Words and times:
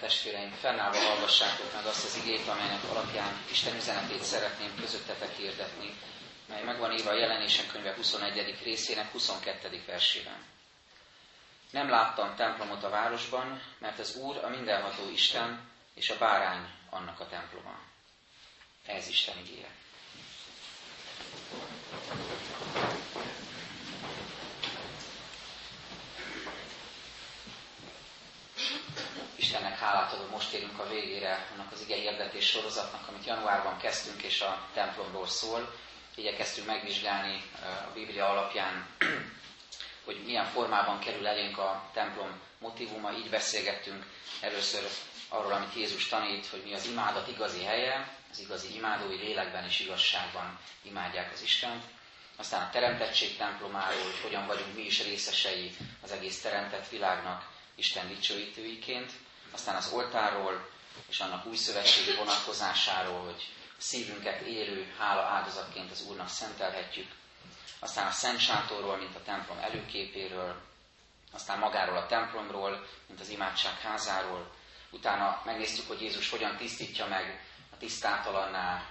Testvéreim, 0.00 0.50
fennállva 0.50 0.98
hallgassátok 0.98 1.72
meg 1.74 1.86
azt 1.86 2.04
az 2.04 2.16
igét, 2.16 2.48
amelynek 2.48 2.84
alapján 2.90 3.44
Isten 3.50 3.76
üzenetét 3.76 4.22
szeretném 4.22 4.74
közöttetek 4.80 5.36
hirdetni, 5.36 5.94
mely 6.48 6.62
megvan 6.62 6.92
írva 6.92 7.10
a 7.10 7.18
jelenések 7.18 7.66
könyve 7.66 7.94
21. 7.94 8.58
részének 8.62 9.12
22. 9.12 9.82
versében. 9.86 10.44
Nem 11.70 11.88
láttam 11.88 12.34
templomot 12.36 12.84
a 12.84 12.88
városban, 12.88 13.62
mert 13.78 13.98
az 13.98 14.14
Úr 14.16 14.36
a 14.44 14.48
mindenható 14.48 15.10
Isten, 15.10 15.70
és 15.94 16.10
a 16.10 16.18
bárány 16.18 16.68
annak 16.90 17.20
a 17.20 17.26
temploma. 17.28 17.78
Ez 18.86 19.08
Isten 19.08 19.38
igéje. 19.38 19.68
Istennek 29.48 29.78
hálát 29.78 30.12
adom, 30.12 30.28
most 30.30 30.52
érünk 30.52 30.78
a 30.78 30.88
végére 30.88 31.48
annak 31.52 31.72
az 31.72 31.80
ige 31.80 31.94
hirdetés 31.96 32.46
sorozatnak, 32.46 33.08
amit 33.08 33.24
januárban 33.24 33.78
kezdtünk, 33.78 34.22
és 34.22 34.40
a 34.40 34.68
templomról 34.74 35.26
szól. 35.26 35.74
Igyekeztünk 36.14 36.66
megvizsgálni 36.66 37.42
a 37.88 37.92
Biblia 37.94 38.28
alapján, 38.28 38.86
hogy 40.04 40.22
milyen 40.24 40.44
formában 40.44 40.98
kerül 40.98 41.26
elénk 41.26 41.58
a 41.58 41.90
templom 41.92 42.40
motivuma. 42.58 43.12
Így 43.12 43.30
beszélgettünk 43.30 44.04
először 44.40 44.82
arról, 45.28 45.52
amit 45.52 45.74
Jézus 45.74 46.08
tanít, 46.08 46.46
hogy 46.46 46.62
mi 46.64 46.74
az 46.74 46.86
imádat 46.86 47.28
igazi 47.28 47.64
helye, 47.64 48.14
az 48.30 48.38
igazi 48.40 48.74
imádói 48.74 49.16
lélekben 49.16 49.64
és 49.64 49.80
igazságban 49.80 50.58
imádják 50.82 51.32
az 51.32 51.42
Istent. 51.42 51.84
Aztán 52.36 52.62
a 52.66 52.70
teremtettség 52.70 53.36
templomáról, 53.36 54.02
hogy 54.02 54.20
hogyan 54.22 54.46
vagyunk 54.46 54.74
mi 54.74 54.82
is 54.84 55.04
részesei 55.04 55.76
az 56.02 56.10
egész 56.10 56.40
teremtett 56.40 56.88
világnak 56.88 57.48
Isten 57.74 58.08
dicsőítőiként 58.08 59.12
aztán 59.52 59.74
az 59.76 59.90
oltáról 59.92 60.68
és 61.08 61.20
annak 61.20 61.46
új 61.46 61.56
szövetségi 61.56 62.14
vonatkozásáról, 62.16 63.24
hogy 63.24 63.48
szívünket 63.78 64.40
élő 64.40 64.94
hála 64.98 65.20
áldozatként 65.22 65.90
az 65.90 66.02
Úrnak 66.08 66.28
szentelhetjük, 66.28 67.10
aztán 67.78 68.06
a 68.06 68.10
Szent 68.10 68.38
Sátorról, 68.40 68.96
mint 68.96 69.14
a 69.16 69.22
templom 69.22 69.58
előképéről, 69.58 70.60
aztán 71.32 71.58
magáról 71.58 71.96
a 71.96 72.06
templomról, 72.06 72.86
mint 73.06 73.20
az 73.20 73.28
imádság 73.28 73.78
házáról, 73.80 74.50
utána 74.90 75.42
megnéztük, 75.44 75.86
hogy 75.88 76.00
Jézus 76.00 76.30
hogyan 76.30 76.56
tisztítja 76.56 77.06
meg 77.06 77.44
a 77.72 77.76
tisztátalanná 77.76 78.82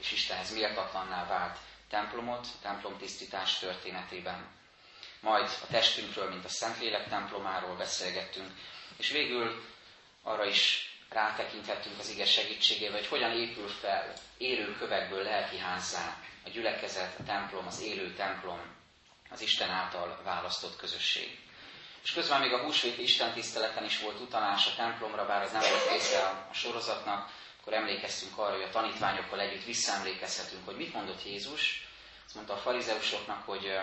és 0.00 0.12
Istenhez 0.12 0.52
méltatlanná 0.52 1.26
vált 1.26 1.58
templomot, 1.88 2.46
templom 2.62 2.98
tisztítás 2.98 3.58
történetében. 3.58 4.48
Majd 5.20 5.44
a 5.62 5.66
testünkről, 5.70 6.28
mint 6.28 6.44
a 6.44 6.48
Szentlélek 6.48 7.08
templomáról 7.08 7.76
beszélgettünk, 7.76 8.50
és 8.96 9.10
végül 9.10 9.64
arra 10.22 10.44
is 10.44 10.90
rátekinthettünk 11.08 11.98
az 11.98 12.10
ige 12.10 12.26
segítségével, 12.26 12.98
hogy 12.98 13.06
hogyan 13.06 13.30
épül 13.30 13.68
fel 13.68 14.12
élő 14.38 14.76
kövekből 14.76 15.22
lelki 15.22 15.58
házzá 15.58 16.16
a 16.44 16.48
gyülekezet, 16.48 17.18
a 17.18 17.22
templom, 17.22 17.66
az 17.66 17.80
élő 17.82 18.14
templom, 18.14 18.60
az 19.30 19.40
Isten 19.40 19.70
által 19.70 20.20
választott 20.24 20.76
közösség. 20.76 21.38
És 22.02 22.12
közben 22.12 22.40
még 22.40 22.52
a 22.52 22.62
húsvéti 22.62 23.02
Isten 23.02 23.32
tiszteleten 23.32 23.84
is 23.84 24.00
volt 24.00 24.20
utalás 24.20 24.66
a 24.66 24.74
templomra, 24.76 25.26
bár 25.26 25.42
az 25.42 25.52
nem 25.52 25.60
volt 25.60 25.90
része 25.90 26.22
a 26.22 26.48
sorozatnak, 26.52 27.30
akkor 27.60 27.72
emlékeztünk 27.72 28.38
arra, 28.38 28.52
hogy 28.54 28.62
a 28.62 28.70
tanítványokkal 28.70 29.40
együtt 29.40 29.64
visszaemlékezhetünk, 29.64 30.64
hogy 30.64 30.76
mit 30.76 30.92
mondott 30.92 31.24
Jézus. 31.24 31.88
Azt 32.26 32.34
mondta 32.34 32.52
a 32.52 32.56
farizeusoknak, 32.56 33.44
hogy 33.46 33.78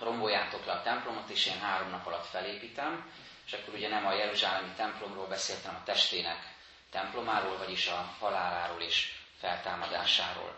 romboljátok 0.00 0.64
le 0.66 0.72
a 0.72 0.82
templomot, 0.82 1.30
és 1.30 1.46
én 1.46 1.58
három 1.58 1.90
nap 1.90 2.06
alatt 2.06 2.26
felépítem 2.26 3.12
és 3.46 3.52
akkor 3.52 3.74
ugye 3.74 3.88
nem 3.88 4.06
a 4.06 4.12
Jeruzsálemi 4.12 4.72
templomról 4.76 5.26
beszélt, 5.26 5.64
hanem 5.64 5.80
a 5.80 5.84
testének 5.84 6.52
templomáról, 6.90 7.58
vagyis 7.58 7.86
a 7.86 8.14
haláláról 8.20 8.80
és 8.80 9.12
feltámadásáról. 9.40 10.54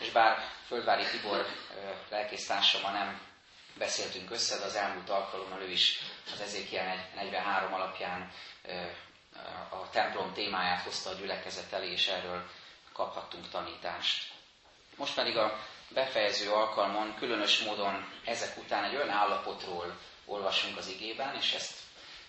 És 0.00 0.10
bár 0.10 0.38
Földvári 0.66 1.04
Tibor 1.10 1.46
lelkésztársammal 2.10 2.92
nem 2.92 3.20
beszéltünk 3.78 4.30
össze, 4.30 4.58
de 4.58 4.64
az 4.64 4.74
elmúlt 4.74 5.08
alkalommal 5.10 5.60
ő 5.60 5.70
is 5.70 5.98
az 6.32 6.40
Ezékiel 6.40 7.08
43 7.14 7.74
alapján 7.74 8.32
a 9.70 9.90
templom 9.90 10.32
témáját 10.32 10.82
hozta 10.82 11.10
a 11.10 11.14
gyülekezet 11.14 11.72
elé, 11.72 11.90
és 11.92 12.06
erről 12.08 12.50
kaphattunk 12.92 13.48
tanítást. 13.48 14.32
Most 14.96 15.14
pedig 15.14 15.36
a 15.36 15.58
befejező 15.88 16.50
alkalmon 16.50 17.14
különös 17.18 17.58
módon 17.58 18.12
ezek 18.24 18.56
után 18.56 18.84
egy 18.84 18.94
olyan 18.96 19.10
állapotról 19.10 19.98
olvasunk 20.24 20.76
az 20.76 20.88
igében, 20.88 21.34
és 21.36 21.52
ezt 21.52 21.74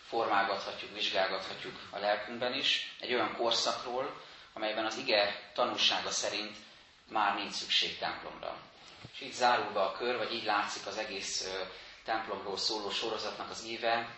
formálgathatjuk, 0.10 0.94
vizsgálgathatjuk 0.94 1.88
a 1.90 1.98
lelkünkben 1.98 2.54
is, 2.54 2.96
egy 3.00 3.14
olyan 3.14 3.36
korszakról, 3.36 4.22
amelyben 4.54 4.86
az 4.86 4.98
ige 4.98 5.50
tanúsága 5.54 6.10
szerint 6.12 6.56
már 7.10 7.36
nincs 7.36 7.54
szükség 7.54 7.98
templomra. 7.98 8.58
És 9.14 9.22
így 9.22 9.34
zárul 9.34 9.72
be 9.72 9.82
a 9.82 9.92
kör, 9.92 10.18
vagy 10.18 10.34
így 10.34 10.44
látszik 10.44 10.86
az 10.86 10.98
egész 10.98 11.50
templomról 12.04 12.58
szóló 12.58 12.90
sorozatnak 12.90 13.50
az 13.50 13.66
íve, 13.66 14.16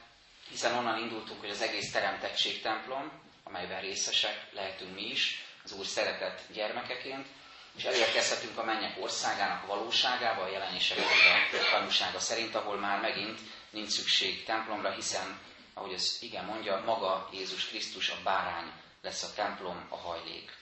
hiszen 0.50 0.78
onnan 0.78 1.00
indultunk, 1.00 1.40
hogy 1.40 1.50
az 1.50 1.62
egész 1.62 1.91
teremtettség 1.91 2.62
templom, 2.62 3.12
amelyben 3.44 3.81
részesek 3.81 4.47
lehetünk 4.53 4.94
mi 4.96 5.06
is, 5.09 5.44
az 5.63 5.72
Úr 5.72 5.85
szeretett 5.85 6.41
gyermekeként, 6.53 7.28
és 7.78 7.84
elérkezhetünk 7.84 8.58
a 8.58 8.63
mennyek 8.63 8.96
országának 9.02 9.66
valóságába, 9.66 10.41
a 10.41 10.50
jelenések 10.52 10.97
a 10.97 11.69
tanúsága 11.72 12.19
szerint, 12.19 12.56
ahol 12.56 12.78
már 12.78 13.00
megint 13.02 13.40
nincs 13.69 13.90
szükség 13.90 14.44
templomra, 14.44 14.91
hiszen 14.91 15.40
ahogy 15.74 15.94
az 15.94 16.18
igen 16.22 16.46
mondja, 16.46 16.84
maga 16.86 17.30
Jézus 17.32 17.68
Krisztus 17.68 18.09
a 18.09 18.22
bárány 18.24 18.72
lesz 19.02 19.24
a 19.24 19.34
templom, 19.36 19.86
a 19.90 19.98
hajlék. 19.98 20.58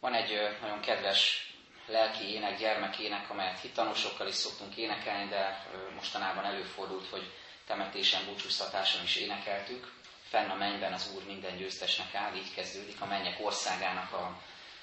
Van 0.00 0.14
egy 0.14 0.58
nagyon 0.60 0.80
kedves 0.80 1.50
lelki 1.86 2.32
ének, 2.32 2.58
gyermekének, 2.58 3.30
amelyet 3.30 3.60
hittanosokkal 3.60 4.28
is 4.28 4.34
szoktunk 4.34 4.76
énekelni, 4.76 5.28
de 5.28 5.66
mostanában 5.94 6.44
előfordult, 6.44 7.08
hogy 7.08 7.32
temetésen, 7.66 8.24
búcsúztatáson 8.24 9.02
is 9.02 9.16
énekeltük. 9.16 9.92
Fenn 10.28 10.50
a 10.50 10.54
mennyben 10.54 10.92
az 10.92 11.12
Úr 11.14 11.24
minden 11.26 11.56
győztesnek 11.56 12.14
áll, 12.14 12.34
így 12.34 12.54
kezdődik, 12.54 13.00
a 13.00 13.06
mennyek 13.06 13.44
országának 13.44 14.12
a 14.12 14.40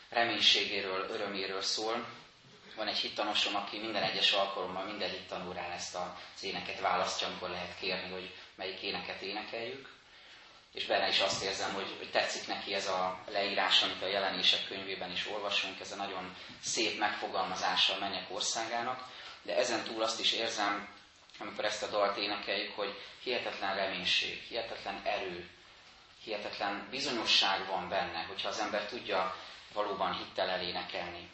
reménységéről, 0.10 1.10
öröméről 1.10 1.62
szól. 1.62 2.06
Van 2.76 2.88
egy 2.88 2.98
hittanosom, 2.98 3.56
aki 3.56 3.80
minden 3.80 4.04
egyes 4.04 4.32
alkalommal, 4.32 4.84
minden 4.84 5.10
hittanórán 5.10 5.72
ezt 5.72 5.96
az 5.96 6.44
éneket 6.44 6.80
választja, 6.80 7.28
amikor 7.28 7.50
lehet 7.50 7.80
kérni, 7.80 8.12
hogy 8.12 8.36
melyik 8.58 8.82
éneket 8.82 9.22
énekeljük, 9.22 9.90
és 10.74 10.86
benne 10.86 11.08
is 11.08 11.20
azt 11.20 11.44
érzem, 11.44 11.74
hogy, 11.74 11.96
hogy 11.98 12.12
tetszik 12.12 12.48
neki 12.48 12.74
ez 12.74 12.88
a 12.88 13.20
leírás, 13.28 13.82
amit 13.84 14.02
a 14.02 14.08
jelenések 14.08 14.68
könyvében 14.68 15.12
is 15.12 15.28
olvasunk, 15.28 15.80
ez 15.80 15.92
a 15.92 15.96
nagyon 15.96 16.36
szép 16.62 16.98
megfogalmazása 17.00 17.94
a 17.96 18.00
mennyek 18.00 18.26
országának, 18.32 19.04
de 19.42 19.56
ezen 19.56 19.84
túl 19.84 20.04
azt 20.04 20.20
is 20.20 20.32
érzem, 20.32 20.90
amikor 21.40 21.66
ezt 21.66 21.84
a 21.84 21.88
dalt 21.88 22.18
énekeljük, 22.18 22.76
hogy 22.76 23.00
hihetetlen 23.24 23.76
reménység, 23.76 24.42
hihetetlen 24.42 25.02
erő, 25.06 25.50
hihetetlen 26.24 26.88
bizonyosság 26.90 27.68
van 27.68 27.90
benne, 27.90 28.22
hogyha 28.24 28.50
az 28.50 28.60
ember 28.60 28.86
tudja 28.86 29.36
valóban 29.74 30.18
hittel 30.18 30.50
elénekelni. 30.50 31.30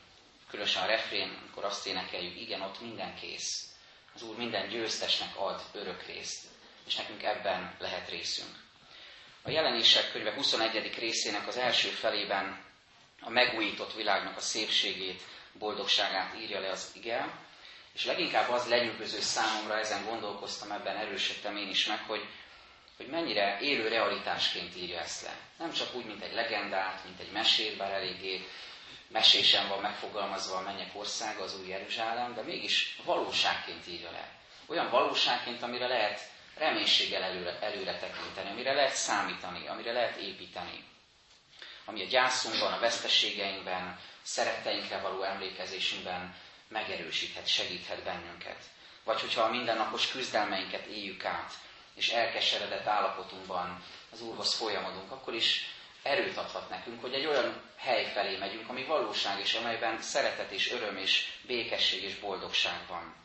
Különösen 0.50 0.84
a 0.84 0.86
refrén, 0.86 1.38
amikor 1.42 1.64
azt 1.66 1.88
énekeljük, 1.88 2.40
igen, 2.40 2.62
ott 2.62 2.82
minden 2.82 3.16
kész. 3.16 3.68
Az 4.16 4.22
Úr 4.22 4.36
minden 4.38 4.68
győztesnek 4.70 5.40
ad 5.40 5.62
örök 5.74 6.06
részt 6.06 6.53
és 6.88 6.96
nekünk 6.96 7.24
ebben 7.24 7.76
lehet 7.80 8.10
részünk. 8.10 8.62
A 9.42 9.50
jelenések 9.50 10.12
könyve 10.12 10.34
21. 10.34 10.94
részének 11.00 11.48
az 11.48 11.58
első 11.58 11.88
felében 11.90 12.64
a 13.22 13.30
megújított 13.30 13.94
világnak 13.94 14.38
a 14.38 14.42
szépségét, 14.42 15.22
boldogságát 15.54 16.36
írja 16.40 16.60
le 16.60 16.70
az 16.70 16.92
ige, 16.94 17.38
és 17.94 18.06
leginkább 18.06 18.50
az 18.50 18.68
lenyűgöző 18.68 19.20
számomra, 19.20 19.80
ezen 19.80 20.06
gondolkoztam, 20.06 20.72
ebben 20.72 20.98
erősödtem 20.98 21.58
én 21.58 21.70
is 21.70 21.86
meg, 21.86 22.00
hogy, 22.08 22.26
hogy 22.98 23.08
mennyire 23.08 23.58
élő 23.62 23.88
realitásként 23.88 24.76
írja 24.76 25.00
ezt 25.00 25.22
le. 25.24 25.36
Nem 25.58 25.72
csak 25.74 25.96
úgy, 25.96 26.06
mint 26.06 26.24
egy 26.24 26.34
legendát, 26.34 27.04
mint 27.04 27.20
egy 27.20 27.32
mesét, 27.32 27.78
bár 27.78 27.92
eléggé 27.92 28.48
mesésen 29.08 29.68
van 29.68 29.80
megfogalmazva 29.82 30.58
a 30.58 30.62
mennyek 30.62 30.90
országa, 30.96 31.44
az 31.44 31.60
új 31.60 31.68
Jeruzsálem, 31.68 32.34
de 32.34 32.42
mégis 32.42 32.98
valóságként 33.04 33.88
írja 33.88 34.12
le. 34.12 34.30
Olyan 34.66 34.90
valóságként, 34.90 35.62
amire 35.64 35.88
lehet 35.88 36.20
reménységgel 36.64 37.24
előre, 37.24 37.60
előre 37.62 37.98
tekinteni, 38.00 38.50
amire 38.50 38.74
lehet 38.74 38.96
számítani, 38.96 39.68
amire 39.68 39.92
lehet 39.92 40.16
építeni. 40.18 40.84
Ami 41.86 42.02
a 42.04 42.08
gyászunkban, 42.08 42.74
a 42.74 42.80
veszteségeinkben, 42.80 44.00
szeretteinkre 44.22 44.98
való 45.00 45.24
emlékezésünkben 45.24 46.36
megerősíthet, 46.68 47.48
segíthet 47.48 48.04
bennünket. 48.04 48.64
Vagy 49.04 49.20
hogyha 49.22 49.42
a 49.42 49.50
mindennapos 49.50 50.12
küzdelmeinket 50.12 50.86
éljük 50.86 51.26
át, 51.26 51.52
és 51.96 52.10
elkeseredett 52.10 52.86
állapotunkban 52.88 53.84
az 54.12 54.22
Úrhoz 54.22 54.54
folyamodunk, 54.54 55.12
akkor 55.12 55.34
is 55.34 55.66
erőt 56.04 56.38
adhat 56.38 56.70
nekünk, 56.70 57.02
hogy 57.02 57.14
egy 57.14 57.26
olyan 57.26 57.62
hely 57.78 58.12
felé 58.14 58.38
megyünk, 58.38 58.70
ami 58.70 58.84
valóság, 58.84 59.40
és 59.40 59.54
amelyben 59.54 60.02
szeretet 60.02 60.52
és 60.52 60.72
öröm 60.72 60.98
és 60.98 61.32
békesség 61.48 62.04
és 62.04 62.16
boldogság 62.20 62.80
van. 62.88 63.23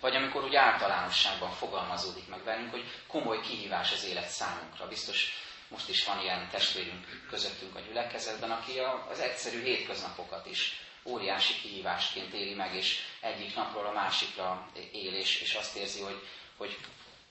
Vagy 0.00 0.16
amikor 0.16 0.44
úgy 0.44 0.54
általánosságban 0.54 1.50
fogalmazódik 1.50 2.28
meg 2.28 2.40
bennünk, 2.44 2.70
hogy 2.70 2.84
komoly 3.06 3.40
kihívás 3.40 3.92
az 3.92 4.04
élet 4.04 4.28
számunkra. 4.28 4.88
Biztos 4.88 5.32
most 5.68 5.88
is 5.88 6.04
van 6.04 6.20
ilyen 6.20 6.48
testvérünk 6.50 7.24
közöttünk 7.30 7.76
a 7.76 7.80
gyülekezetben, 7.80 8.50
aki 8.50 8.78
az 9.10 9.18
egyszerű 9.20 9.62
hétköznapokat 9.62 10.46
is 10.46 10.80
óriási 11.04 11.54
kihívásként 11.60 12.32
éli 12.32 12.54
meg, 12.54 12.74
és 12.74 12.98
egyik 13.20 13.54
napról 13.54 13.86
a 13.86 13.92
másikra 13.92 14.68
él, 14.92 15.14
és, 15.14 15.40
és 15.40 15.54
azt 15.54 15.76
érzi, 15.76 16.00
hogy, 16.00 16.26
hogy 16.56 16.76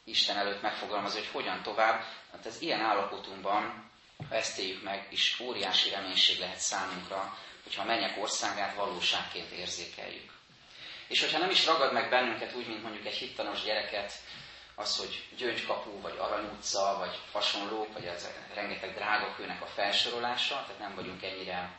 Isten 0.03 0.37
előtt 0.37 0.61
megfogalmaz, 0.61 1.13
hogy 1.13 1.27
hogyan 1.31 1.61
tovább. 1.63 2.03
Hát 2.31 2.45
ez 2.45 2.61
ilyen 2.61 2.81
állapotunkban, 2.81 3.89
ha 4.29 4.35
ezt 4.35 4.59
éljük 4.59 4.83
meg, 4.83 5.07
is 5.09 5.39
óriási 5.39 5.89
reménység 5.89 6.39
lehet 6.39 6.59
számunkra, 6.59 7.37
hogyha 7.63 7.81
a 7.81 7.85
mennyek 7.85 8.17
országát 8.21 8.75
valóságként 8.75 9.51
érzékeljük. 9.51 10.36
És 11.07 11.19
hogyha 11.19 11.37
nem 11.39 11.49
is 11.49 11.65
ragad 11.65 11.93
meg 11.93 12.09
bennünket 12.09 12.53
úgy, 12.55 12.67
mint 12.67 12.83
mondjuk 12.83 13.05
egy 13.05 13.13
hittanos 13.15 13.63
gyereket, 13.63 14.13
az, 14.75 14.97
hogy 14.97 15.23
gyöngykapu, 15.37 16.01
vagy 16.01 16.17
arany 16.17 16.45
utca, 16.45 16.95
vagy 16.99 17.19
hasonlók, 17.31 17.93
vagy 17.93 18.05
ez 18.05 18.27
rengeteg 18.53 18.93
drága 18.93 19.35
kőnek 19.35 19.61
a 19.61 19.65
felsorolása, 19.65 20.53
tehát 20.53 20.79
nem 20.79 20.95
vagyunk 20.95 21.23
ennyire 21.23 21.71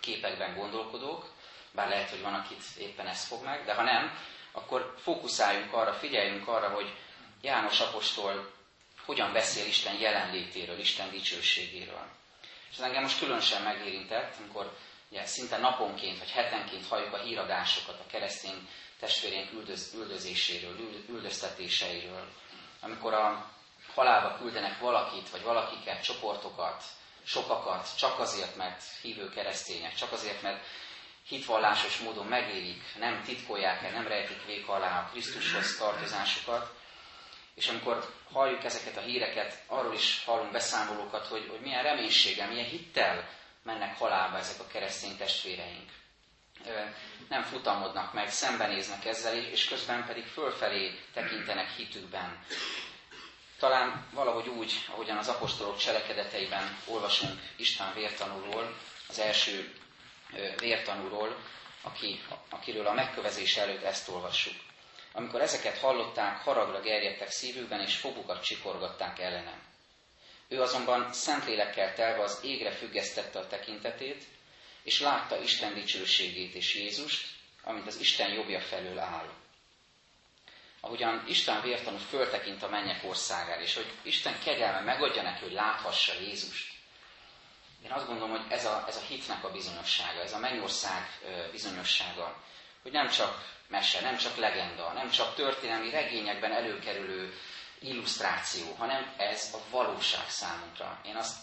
képekben 0.00 0.54
gondolkodók, 0.54 1.30
bár 1.72 1.88
lehet, 1.88 2.10
hogy 2.10 2.20
van, 2.22 2.34
akit 2.34 2.62
éppen 2.78 3.06
ez 3.06 3.24
fog 3.24 3.44
meg, 3.44 3.64
de 3.64 3.74
ha 3.74 3.82
nem, 3.82 4.18
akkor 4.52 4.94
fókuszáljunk 5.02 5.72
arra, 5.72 5.92
figyeljünk 5.92 6.48
arra, 6.48 6.68
hogy 6.68 6.94
János 7.42 7.80
apostol 7.80 8.52
hogyan 9.04 9.32
beszél 9.32 9.66
Isten 9.66 9.94
jelenlétéről, 9.98 10.78
Isten 10.78 11.10
dicsőségéről. 11.10 12.06
És 12.70 12.76
ez 12.76 12.84
engem 12.84 13.02
most 13.02 13.18
különösen 13.18 13.62
megérintett, 13.62 14.34
amikor 14.38 14.76
ugye, 15.10 15.26
szinte 15.26 15.58
naponként 15.58 16.18
vagy 16.18 16.30
hetenként 16.30 16.86
halljuk 16.86 17.12
a 17.12 17.22
híradásokat 17.22 18.00
a 18.00 18.10
keresztény 18.10 18.68
testvérénk 19.00 19.52
üldöz, 19.52 19.92
üldözéséről, 19.94 20.76
üldöztetéseiről, 21.08 22.28
amikor 22.80 23.14
a 23.14 23.50
halálba 23.94 24.36
küldenek 24.38 24.78
valakit, 24.78 25.30
vagy 25.30 25.42
valakiket, 25.42 26.02
csoportokat, 26.02 26.84
sokakat, 27.24 27.96
csak 27.96 28.18
azért, 28.18 28.56
mert 28.56 28.82
hívő 29.02 29.28
keresztények, 29.28 29.94
csak 29.94 30.12
azért, 30.12 30.42
mert 30.42 30.64
hitvallásos 31.28 31.98
módon 31.98 32.26
megélik, 32.26 32.82
nem 32.98 33.22
titkolják 33.22 33.82
el, 33.82 33.90
nem 33.90 34.06
rejtik 34.06 34.44
vék 34.46 34.68
alá 34.68 35.00
a 35.00 35.08
Krisztushoz 35.10 35.76
tartozásukat. 35.76 36.74
És 37.54 37.68
amikor 37.68 38.14
halljuk 38.32 38.64
ezeket 38.64 38.96
a 38.96 39.00
híreket, 39.00 39.62
arról 39.66 39.94
is 39.94 40.24
hallunk 40.24 40.52
beszámolókat, 40.52 41.26
hogy, 41.26 41.46
hogy 41.50 41.60
milyen 41.60 41.82
reménységgel, 41.82 42.48
milyen 42.48 42.68
hittel 42.68 43.28
mennek 43.66 43.98
halálba 43.98 44.38
ezek 44.38 44.60
a 44.60 44.66
keresztény 44.66 45.16
testvéreink. 45.16 45.90
Nem 47.28 47.42
futamodnak 47.42 48.12
meg, 48.12 48.30
szembenéznek 48.30 49.04
ezzel, 49.04 49.36
és 49.36 49.64
közben 49.68 50.06
pedig 50.06 50.24
fölfelé 50.26 50.98
tekintenek 51.12 51.68
hitükben. 51.70 52.44
Talán 53.58 54.06
valahogy 54.12 54.48
úgy, 54.48 54.72
ahogyan 54.92 55.16
az 55.16 55.28
apostolok 55.28 55.76
cselekedeteiben 55.78 56.78
olvasunk 56.86 57.40
István 57.56 57.94
vértanúról, 57.94 58.74
az 59.08 59.18
első 59.18 59.74
vértanúról, 60.58 61.36
aki, 61.82 62.20
akiről 62.50 62.86
a 62.86 62.92
megkövezés 62.92 63.56
előtt 63.56 63.82
ezt 63.82 64.08
olvassuk. 64.08 64.54
Amikor 65.12 65.40
ezeket 65.40 65.78
hallották, 65.78 66.36
haragra 66.38 66.80
gerjedtek 66.80 67.30
szívükben, 67.30 67.80
és 67.80 67.96
fogukat 67.96 68.42
csikorgatták 68.44 69.18
ellenem. 69.18 69.65
Ő 70.48 70.60
azonban 70.62 71.12
szentlélekkel 71.12 71.94
telve 71.94 72.22
az 72.22 72.38
égre 72.42 72.70
függesztette 72.70 73.38
a 73.38 73.46
tekintetét, 73.46 74.24
és 74.82 75.00
látta 75.00 75.42
Isten 75.42 75.74
dicsőségét 75.74 76.54
és 76.54 76.74
Jézust, 76.74 77.26
amint 77.62 77.86
az 77.86 78.00
Isten 78.00 78.32
jobbja 78.32 78.60
felől 78.60 78.98
áll. 78.98 79.28
Ahogyan 80.80 81.24
Isten 81.28 81.60
vértanú 81.62 81.96
föltekint 81.96 82.62
a 82.62 82.68
mennyek 82.68 83.04
országára, 83.04 83.60
és 83.62 83.74
hogy 83.74 83.92
Isten 84.02 84.38
kegyelme 84.44 84.80
megadja 84.80 85.22
neki, 85.22 85.42
hogy 85.42 85.52
láthassa 85.52 86.12
Jézust, 86.20 86.74
én 87.86 87.92
azt 87.92 88.06
gondolom, 88.06 88.30
hogy 88.30 88.52
ez 88.52 88.64
a, 88.64 88.84
ez 88.88 88.96
a 88.96 89.00
hitnek 89.08 89.44
a 89.44 89.50
bizonyossága, 89.50 90.20
ez 90.20 90.32
a 90.32 90.38
mennyország 90.38 91.18
bizonyossága, 91.50 92.36
hogy 92.82 92.92
nem 92.92 93.08
csak 93.08 93.54
mese, 93.68 94.00
nem 94.00 94.16
csak 94.16 94.36
legenda, 94.36 94.92
nem 94.92 95.10
csak 95.10 95.34
történelmi 95.34 95.90
regényekben 95.90 96.52
előkerülő 96.52 97.34
illusztráció, 97.80 98.74
hanem 98.78 99.14
ez 99.16 99.50
a 99.54 99.58
valóság 99.70 100.28
számunkra. 100.30 101.00
Én 101.04 101.16
azt 101.16 101.36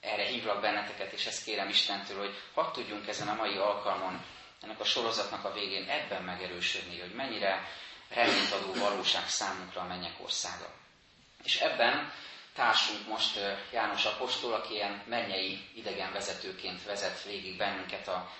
erre 0.00 0.24
hívlak 0.24 0.60
benneteket, 0.60 1.12
és 1.12 1.26
ezt 1.26 1.44
kérem 1.44 1.68
Istentől, 1.68 2.18
hogy 2.18 2.34
hadd 2.54 2.72
tudjunk 2.72 3.08
ezen 3.08 3.28
a 3.28 3.34
mai 3.34 3.56
alkalmon, 3.56 4.24
ennek 4.62 4.80
a 4.80 4.84
sorozatnak 4.84 5.44
a 5.44 5.52
végén 5.52 5.88
ebben 5.88 6.22
megerősödni, 6.22 7.00
hogy 7.00 7.12
mennyire 7.12 7.68
reményt 8.08 8.52
adó 8.52 8.72
valóság 8.74 9.28
számunkra 9.28 9.80
a 9.80 9.86
mennyek 9.86 10.14
országa. 10.22 10.72
És 11.44 11.60
ebben 11.60 12.12
társunk 12.54 13.06
most 13.08 13.38
János 13.72 14.04
Apostol, 14.04 14.52
aki 14.54 14.72
ilyen 14.74 15.02
mennyei 15.06 15.68
idegenvezetőként 15.74 16.82
vezet 16.84 17.22
végig 17.22 17.56
bennünket 17.56 18.08
a 18.08 18.30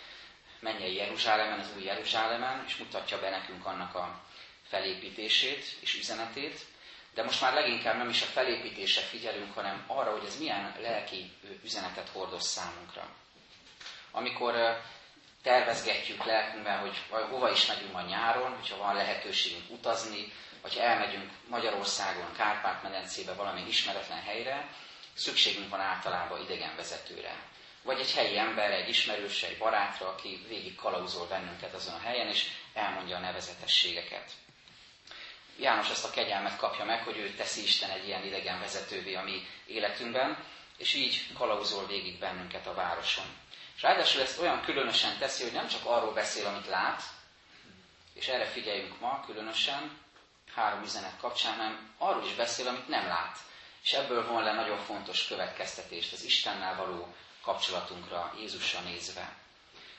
mennyei 0.60 0.94
Jeruzsálemen, 0.94 1.58
az 1.58 1.70
új 1.76 1.84
Jeruzsálemen, 1.84 2.64
és 2.66 2.76
mutatja 2.76 3.20
be 3.20 3.30
nekünk 3.30 3.66
annak 3.66 3.94
a 3.94 4.20
felépítését 4.68 5.64
és 5.80 5.94
üzenetét. 5.98 6.60
De 7.14 7.22
most 7.22 7.40
már 7.40 7.54
leginkább 7.54 7.96
nem 7.96 8.08
is 8.08 8.22
a 8.22 8.26
felépítése 8.26 9.00
figyelünk, 9.00 9.54
hanem 9.54 9.84
arra, 9.86 10.10
hogy 10.10 10.24
ez 10.26 10.38
milyen 10.38 10.76
lelki 10.80 11.32
üzenetet 11.64 12.08
hordoz 12.08 12.44
számunkra. 12.46 13.08
Amikor 14.10 14.80
tervezgetjük 15.42 16.24
lelkünkben, 16.24 16.78
hogy 16.78 16.96
hova 17.30 17.50
is 17.50 17.66
megyünk 17.66 17.94
a 17.94 18.00
nyáron, 18.00 18.54
hogyha 18.54 18.76
van 18.76 18.94
lehetőségünk 18.94 19.70
utazni, 19.70 20.32
vagy 20.62 20.76
elmegyünk 20.76 21.30
Magyarországon, 21.48 22.32
Kárpát-medencébe 22.36 23.32
valami 23.32 23.64
ismeretlen 23.68 24.22
helyre, 24.22 24.68
szükségünk 25.14 25.70
van 25.70 25.80
általában 25.80 26.42
idegenvezetőre. 26.42 27.34
Vagy 27.82 28.00
egy 28.00 28.14
helyi 28.14 28.38
ember, 28.38 28.70
egy 28.70 28.88
ismerős, 28.88 29.42
egy 29.42 29.58
barátra, 29.58 30.08
aki 30.08 30.44
végig 30.48 30.74
kalauzol 30.74 31.26
bennünket 31.26 31.74
azon 31.74 31.94
a 31.94 32.00
helyen, 32.00 32.28
és 32.28 32.46
elmondja 32.74 33.16
a 33.16 33.20
nevezetességeket. 33.20 34.30
János 35.60 35.90
ezt 35.90 36.04
a 36.04 36.10
kegyelmet 36.10 36.56
kapja 36.56 36.84
meg, 36.84 37.02
hogy 37.02 37.16
ő 37.16 37.30
teszi 37.30 37.62
Isten 37.62 37.90
egy 37.90 38.06
ilyen 38.06 38.24
idegenvezetővé 38.24 39.14
a 39.14 39.22
mi 39.22 39.46
életünkben, 39.66 40.44
és 40.76 40.94
így 40.94 41.32
kalauzol 41.34 41.86
végig 41.86 42.18
bennünket 42.18 42.66
a 42.66 42.74
városon. 42.74 43.24
És 43.76 43.82
ráadásul 43.82 44.22
ezt 44.22 44.38
olyan 44.38 44.60
különösen 44.62 45.18
teszi, 45.18 45.42
hogy 45.42 45.52
nem 45.52 45.68
csak 45.68 45.84
arról 45.84 46.12
beszél, 46.12 46.46
amit 46.46 46.66
lát, 46.66 47.02
és 48.14 48.28
erre 48.28 48.46
figyeljünk 48.46 49.00
ma 49.00 49.22
különösen, 49.26 49.98
három 50.54 50.82
üzenet 50.82 51.16
kapcsán, 51.20 51.56
hanem 51.56 51.94
arról 51.98 52.24
is 52.24 52.34
beszél, 52.34 52.68
amit 52.68 52.88
nem 52.88 53.06
lát. 53.06 53.38
És 53.82 53.92
ebből 53.92 54.26
von 54.26 54.42
le 54.42 54.52
nagyon 54.52 54.78
fontos 54.78 55.26
következtetést 55.26 56.12
az 56.12 56.24
Istennel 56.24 56.76
való 56.76 57.14
kapcsolatunkra, 57.42 58.34
Jézusra 58.38 58.80
nézve. 58.80 59.36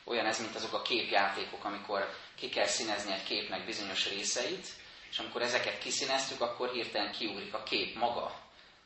Olyan 0.03 0.25
ez, 0.25 0.39
mint 0.39 0.55
azok 0.55 0.73
a 0.73 0.81
képjátékok, 0.81 1.63
amikor 1.63 2.15
ki 2.35 2.49
kell 2.49 2.67
színezni 2.67 3.11
egy 3.13 3.23
képnek 3.23 3.65
bizonyos 3.65 4.09
részeit, 4.09 4.67
és 5.11 5.19
amikor 5.19 5.41
ezeket 5.41 5.77
kiszíneztük, 5.77 6.41
akkor 6.41 6.71
hirtelen 6.71 7.11
kiugrik 7.11 7.53
a 7.53 7.63
kép 7.63 7.95
maga. 7.95 8.39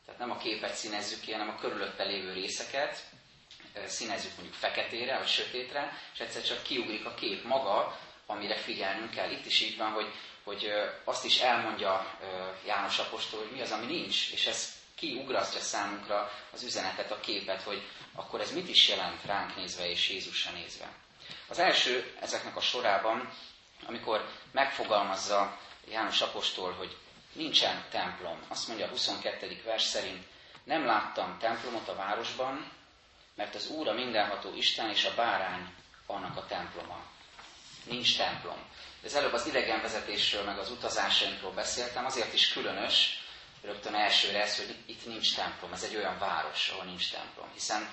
Tehát 0.06 0.20
nem 0.20 0.32
a 0.32 0.38
képet 0.38 0.74
színezzük 0.76 1.22
ki, 1.22 1.32
hanem 1.32 1.50
a 1.50 1.56
körülötte 1.60 2.04
lévő 2.04 2.34
részeket, 2.34 3.04
színezzük 3.86 4.32
mondjuk 4.36 4.56
feketére 4.58 5.18
vagy 5.18 5.28
sötétre, 5.28 5.98
és 6.14 6.20
egyszer 6.20 6.44
csak 6.44 6.64
kiugrik 6.64 7.06
a 7.06 7.14
kép 7.14 7.44
maga, 7.44 8.00
amire 8.26 8.56
figyelnünk 8.56 9.12
kell. 9.12 9.32
Itt 9.32 9.46
is 9.46 9.62
így 9.62 9.78
van, 9.78 9.92
hogy 9.92 10.14
hogy 10.46 10.72
azt 11.04 11.26
is 11.26 11.40
elmondja 11.40 12.18
János 12.66 13.00
Apostol, 13.00 13.40
hogy 13.40 13.52
mi 13.52 13.62
az, 13.62 13.72
ami 13.72 13.86
nincs, 13.86 14.32
és 14.32 14.46
ez 14.48 14.74
kiugrasztja 14.96 15.60
számunkra 15.60 16.32
az 16.52 16.64
üzenetet, 16.64 17.12
a 17.12 17.20
képet, 17.20 17.62
hogy 17.62 17.82
akkor 18.16 18.42
ez 18.42 18.52
mit 18.54 18.70
is 18.70 18.88
jelent 18.90 19.24
ránk 19.26 19.56
nézve 19.56 19.90
és 19.90 20.10
Jézusra 20.10 20.52
nézve. 20.52 20.88
Az 21.48 21.60
első 21.60 22.14
ezeknek 22.22 22.56
a 22.56 22.60
sorában, 22.62 23.30
amikor 23.86 24.30
megfogalmazza 24.52 25.60
János 25.90 26.22
Apostol, 26.22 26.72
hogy 26.74 26.98
nincsen 27.34 27.86
templom. 27.90 28.40
Azt 28.48 28.68
mondja 28.68 28.86
a 28.86 28.90
22. 28.90 29.62
vers 29.66 29.84
szerint, 29.84 30.24
nem 30.64 30.86
láttam 30.86 31.38
templomot 31.40 31.88
a 31.88 31.96
városban, 31.96 32.72
mert 33.36 33.56
az 33.56 33.70
Úr 33.70 33.88
a 33.88 33.94
mindenható 33.94 34.54
Isten 34.56 34.90
és 34.90 35.06
a 35.06 35.16
bárány 35.16 35.74
annak 36.06 36.38
a 36.38 36.46
temploma. 36.46 37.04
Nincs 37.84 38.18
templom. 38.18 38.58
Ez 39.04 39.14
előbb 39.14 39.34
az 39.34 39.48
idegenvezetésről, 39.48 40.44
meg 40.44 40.58
az 40.60 40.70
utazásainkról 40.72 41.52
beszéltem, 41.52 42.06
azért 42.06 42.34
is 42.34 42.54
különös, 42.54 43.24
rögtön 43.62 43.96
elsőre 43.96 44.42
ez, 44.42 44.58
hogy 44.58 44.76
itt 44.86 45.06
nincs 45.06 45.36
templom. 45.36 45.74
Ez 45.74 45.84
egy 45.84 45.96
olyan 45.96 46.20
város, 46.20 46.70
ahol 46.70 46.86
nincs 46.86 47.12
templom. 47.12 47.48
Hiszen 47.54 47.90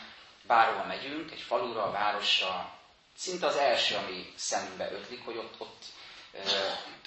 bárhova 0.47 0.85
megyünk, 0.85 1.31
egy 1.31 1.41
falura, 1.41 1.83
a 1.85 1.91
városra, 1.91 2.79
szinte 3.17 3.47
az 3.47 3.57
első, 3.57 3.95
ami 3.95 4.33
szemünkbe 4.37 4.93
ötlik, 4.93 5.25
hogy 5.25 5.37
ott, 5.37 5.55
ott 5.61 5.85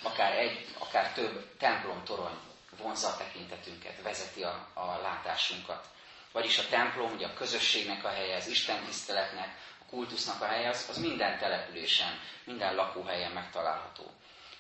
akár 0.03 0.37
egy, 0.37 0.67
akár 0.79 1.13
több 1.13 1.57
templom 1.57 2.03
torony 2.03 2.37
vonza 2.77 3.07
a 3.07 3.17
tekintetünket, 3.17 4.01
vezeti 4.01 4.43
a, 4.43 4.67
a 4.73 4.99
látásunkat. 5.01 5.85
Vagyis 6.31 6.57
a 6.57 6.67
templom, 6.69 7.11
ugye 7.11 7.27
a 7.27 7.33
közösségnek 7.33 8.03
a 8.03 8.09
helye, 8.09 8.35
az 8.35 8.47
Isten 8.47 8.83
tiszteletnek, 8.85 9.57
kultusznak 9.89 10.41
a 10.41 10.45
helye, 10.45 10.69
az, 10.69 10.85
az 10.89 10.97
minden 10.97 11.37
településen, 11.37 12.19
minden 12.43 12.75
lakóhelyen 12.75 13.31
megtalálható. 13.31 14.11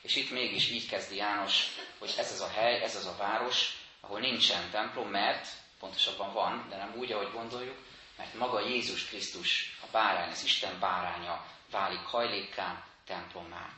És 0.01 0.15
itt 0.15 0.31
mégis 0.31 0.69
így 0.69 0.87
kezdi 0.87 1.15
János, 1.15 1.67
hogy 1.99 2.13
ez 2.17 2.31
az 2.31 2.41
a 2.41 2.49
hely, 2.49 2.83
ez 2.83 2.95
az 2.95 3.05
a 3.05 3.15
város, 3.17 3.77
ahol 4.01 4.19
nincsen 4.19 4.69
templom, 4.69 5.09
mert 5.09 5.47
pontosabban 5.79 6.33
van, 6.33 6.65
de 6.69 6.77
nem 6.77 6.93
úgy, 6.95 7.11
ahogy 7.11 7.31
gondoljuk, 7.31 7.77
mert 8.17 8.33
maga 8.33 8.67
Jézus 8.67 9.05
Krisztus, 9.05 9.77
a 9.81 9.85
bárány, 9.91 10.31
az 10.31 10.43
Isten 10.43 10.79
báránya 10.79 11.45
válik 11.71 12.05
hajlékká, 12.05 12.83
templommá. 13.05 13.69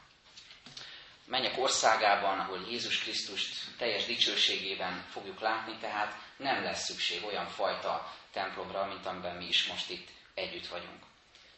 Menjek 1.28 1.58
országában, 1.58 2.40
ahol 2.40 2.66
Jézus 2.70 3.00
Krisztust 3.00 3.56
teljes 3.78 4.06
dicsőségében 4.06 5.06
fogjuk 5.12 5.40
látni, 5.40 5.78
tehát 5.78 6.16
nem 6.38 6.64
lesz 6.64 6.86
szükség 6.86 7.26
olyan 7.26 7.48
fajta 7.48 8.14
templomra, 8.32 8.86
mint 8.86 9.06
amiben 9.06 9.36
mi 9.36 9.48
is 9.48 9.68
most 9.68 9.90
itt 9.90 10.10
együtt 10.34 10.68
vagyunk. 10.68 11.04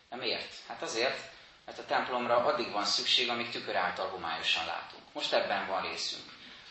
De 0.10 0.16
miért? 0.16 0.54
Hát 0.68 0.82
azért, 0.82 1.32
mert 1.66 1.80
a 1.80 1.86
templomra 1.86 2.36
addig 2.36 2.72
van 2.72 2.86
szükség, 2.86 3.30
amíg 3.30 3.50
tükör 3.50 3.76
által 3.76 4.10
homályosan 4.10 4.66
látunk. 4.66 5.04
Most 5.14 5.34
ebben 5.34 5.68
van 5.68 5.82
részünk. 5.82 6.24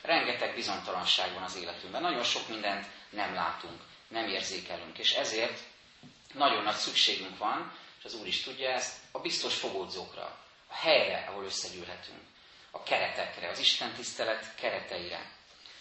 Rengeteg 0.02 0.54
bizonytalanság 0.54 1.32
van 1.32 1.42
az 1.42 1.56
életünkben. 1.56 2.02
Nagyon 2.02 2.24
sok 2.24 2.48
mindent 2.48 2.86
nem 3.10 3.34
látunk, 3.34 3.82
nem 4.08 4.28
érzékelünk. 4.28 4.98
És 4.98 5.12
ezért 5.12 5.60
nagyon 6.34 6.62
nagy 6.62 6.74
szükségünk 6.74 7.38
van, 7.38 7.72
és 7.98 8.04
az 8.04 8.14
Úr 8.14 8.26
is 8.26 8.42
tudja 8.42 8.70
ezt, 8.70 8.96
a 9.12 9.18
biztos 9.18 9.54
fogódzókra, 9.54 10.38
a 10.68 10.74
helyre, 10.74 11.26
ahol 11.28 11.44
összegyűlhetünk, 11.44 12.27
a 12.70 12.82
keretekre, 12.82 13.48
az 13.48 13.58
Isten 13.58 13.92
tisztelet 13.92 14.54
kereteire. 14.54 15.30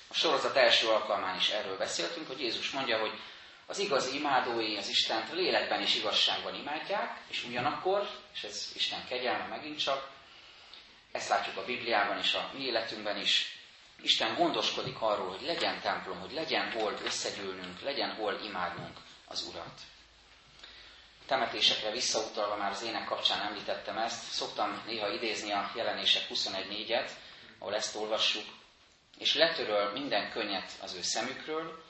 A 0.08 0.13
sorozat 0.13 0.56
első 0.56 0.88
alkalmán 0.88 1.38
is 1.38 1.50
erről 1.50 1.77
beszéltünk, 1.77 2.27
hogy 2.27 2.39
Jézus 2.39 2.72
mondja, 2.72 3.00
hogy 3.00 3.20
az 3.65 3.79
igazi 3.79 4.17
imádói 4.17 4.77
az 4.77 4.89
Istent 4.89 5.32
lélekben 5.32 5.82
és 5.82 5.96
igazságban 5.96 6.56
imádják, 6.56 7.20
és 7.27 7.44
ugyanakkor, 7.44 8.10
és 8.34 8.44
ez 8.44 8.72
Isten 8.75 9.06
kegyelme 9.08 9.46
megint 9.46 9.79
csak, 9.79 10.10
ezt 11.12 11.29
látjuk 11.29 11.58
a 11.58 11.65
Bibliában 11.65 12.17
és 12.17 12.34
a 12.34 12.50
mi 12.53 12.63
életünkben 12.63 13.17
is, 13.17 13.58
Isten 14.01 14.36
gondoskodik 14.36 15.01
arról, 15.01 15.29
hogy 15.29 15.46
legyen 15.46 15.79
templom, 15.82 16.20
hogy 16.20 16.32
legyen 16.32 16.72
hol 16.72 16.98
összegyűlnünk, 17.03 17.82
legyen 17.82 18.15
hol 18.15 18.39
imádnunk 18.44 18.98
az 19.25 19.48
Urat. 19.50 19.79
Temetésekre 21.28 21.92
visszautalva 21.92 22.56
már 22.56 22.72
az 22.72 22.84
ének 22.84 23.06
kapcsán 23.06 23.42
említettem 23.42 23.98
ezt, 23.98 24.32
szoktam 24.32 24.84
néha 24.86 25.10
idézni 25.14 25.52
a 25.52 25.72
jelenések 25.76 26.24
21.4-et, 26.30 27.10
ahol 27.60 27.76
ezt 27.76 27.96
olvassuk, 27.96 28.46
és 29.18 29.34
letöröl 29.36 29.92
minden 29.92 30.32
könnyet 30.32 30.72
az 30.82 30.94
ő 30.94 31.02
szemükről, 31.02 31.84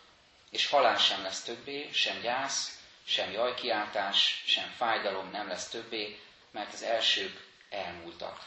és 0.49 0.67
halál 0.69 0.97
sem 0.97 1.21
lesz 1.23 1.43
többé, 1.43 1.89
sem 1.91 2.21
gyász, 2.21 2.79
sem 3.03 3.31
jajkiáltás, 3.31 4.43
sem 4.45 4.69
fájdalom 4.77 5.29
nem 5.31 5.47
lesz 5.47 5.69
többé, 5.69 6.19
mert 6.51 6.73
az 6.73 6.83
elsők 6.83 7.47
elmúltak. 7.69 8.43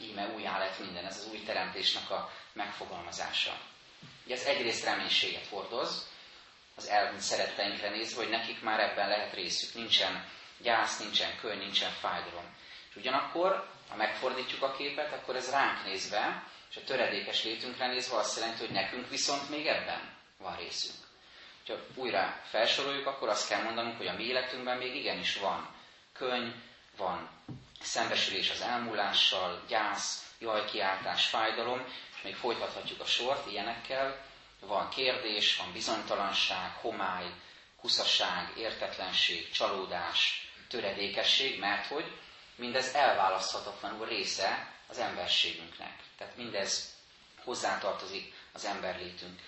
Íme 0.00 0.28
újjá 0.34 0.58
lett 0.58 0.78
minden, 0.78 1.04
ez 1.04 1.16
az 1.16 1.28
új 1.30 1.42
teremtésnek 1.42 2.10
a 2.10 2.32
megfogalmazása. 2.52 3.60
Ugye 4.24 4.34
ez 4.34 4.44
egyrészt 4.44 4.84
reménységet 4.84 5.46
hordoz, 5.46 6.08
az 6.76 6.88
elmúlt 6.88 7.20
szeretteinkre 7.20 7.90
nézve, 7.90 8.22
hogy 8.22 8.30
nekik 8.30 8.62
már 8.62 8.80
ebben 8.80 9.08
lehet 9.08 9.34
részük. 9.34 9.74
Nincsen 9.74 10.28
gyász, 10.58 10.98
nincsen 10.98 11.38
könny, 11.40 11.58
nincsen 11.58 11.90
fájdalom. 11.90 12.54
És 12.90 12.96
ugyanakkor, 12.96 13.68
ha 13.88 13.96
megfordítjuk 13.96 14.62
a 14.62 14.72
képet, 14.72 15.12
akkor 15.12 15.36
ez 15.36 15.50
ránk 15.50 15.84
nézve, 15.84 16.42
és 16.70 16.76
a 16.76 16.84
töredékes 16.84 17.44
létünkre 17.44 17.86
nézve 17.86 18.16
azt 18.16 18.36
jelenti, 18.38 18.58
hogy 18.58 18.74
nekünk 18.74 19.08
viszont 19.08 19.50
még 19.50 19.66
ebben 19.66 20.14
van 20.38 20.56
részünk. 20.56 20.94
Ha 21.66 21.74
újra 21.94 22.40
felsoroljuk, 22.50 23.06
akkor 23.06 23.28
azt 23.28 23.48
kell 23.48 23.62
mondanunk, 23.62 23.96
hogy 23.96 24.06
a 24.06 24.14
mi 24.14 24.22
életünkben 24.24 24.76
még 24.76 24.94
igenis 24.96 25.36
van 25.36 25.74
könny, 26.12 26.50
van 26.96 27.30
szembesülés 27.80 28.50
az 28.50 28.60
elmúlással, 28.60 29.64
gyász, 29.68 30.34
jajkiáltás, 30.38 31.26
fájdalom, 31.26 31.84
és 32.16 32.22
még 32.22 32.34
folytathatjuk 32.36 33.00
a 33.00 33.04
sort 33.04 33.50
ilyenekkel. 33.50 34.25
Van 34.60 34.88
kérdés, 34.88 35.56
van 35.56 35.72
bizonytalanság, 35.72 36.72
homály, 36.80 37.26
kuszasság, 37.80 38.52
értetlenség, 38.56 39.50
csalódás, 39.50 40.48
töredékesség, 40.68 41.58
mert 41.58 41.86
hogy 41.86 42.18
mindez 42.56 42.94
elválaszthatatlanul 42.94 44.06
része 44.06 44.72
az 44.86 44.98
emberségünknek. 44.98 45.94
Tehát 46.18 46.36
mindez 46.36 46.94
hozzátartozik 47.44 48.34
az 48.52 48.64
emberlétünk 48.64 49.40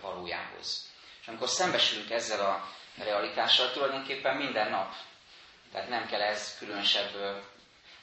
valójához. 0.00 0.88
És 1.20 1.26
amikor 1.28 1.48
szembesülünk 1.48 2.10
ezzel 2.10 2.40
a 2.46 2.68
realitással, 2.96 3.72
tulajdonképpen 3.72 4.36
minden 4.36 4.70
nap, 4.70 4.94
tehát 5.72 5.88
nem 5.88 6.06
kell 6.06 6.20
ez 6.22 6.56
különösebb 6.58 7.42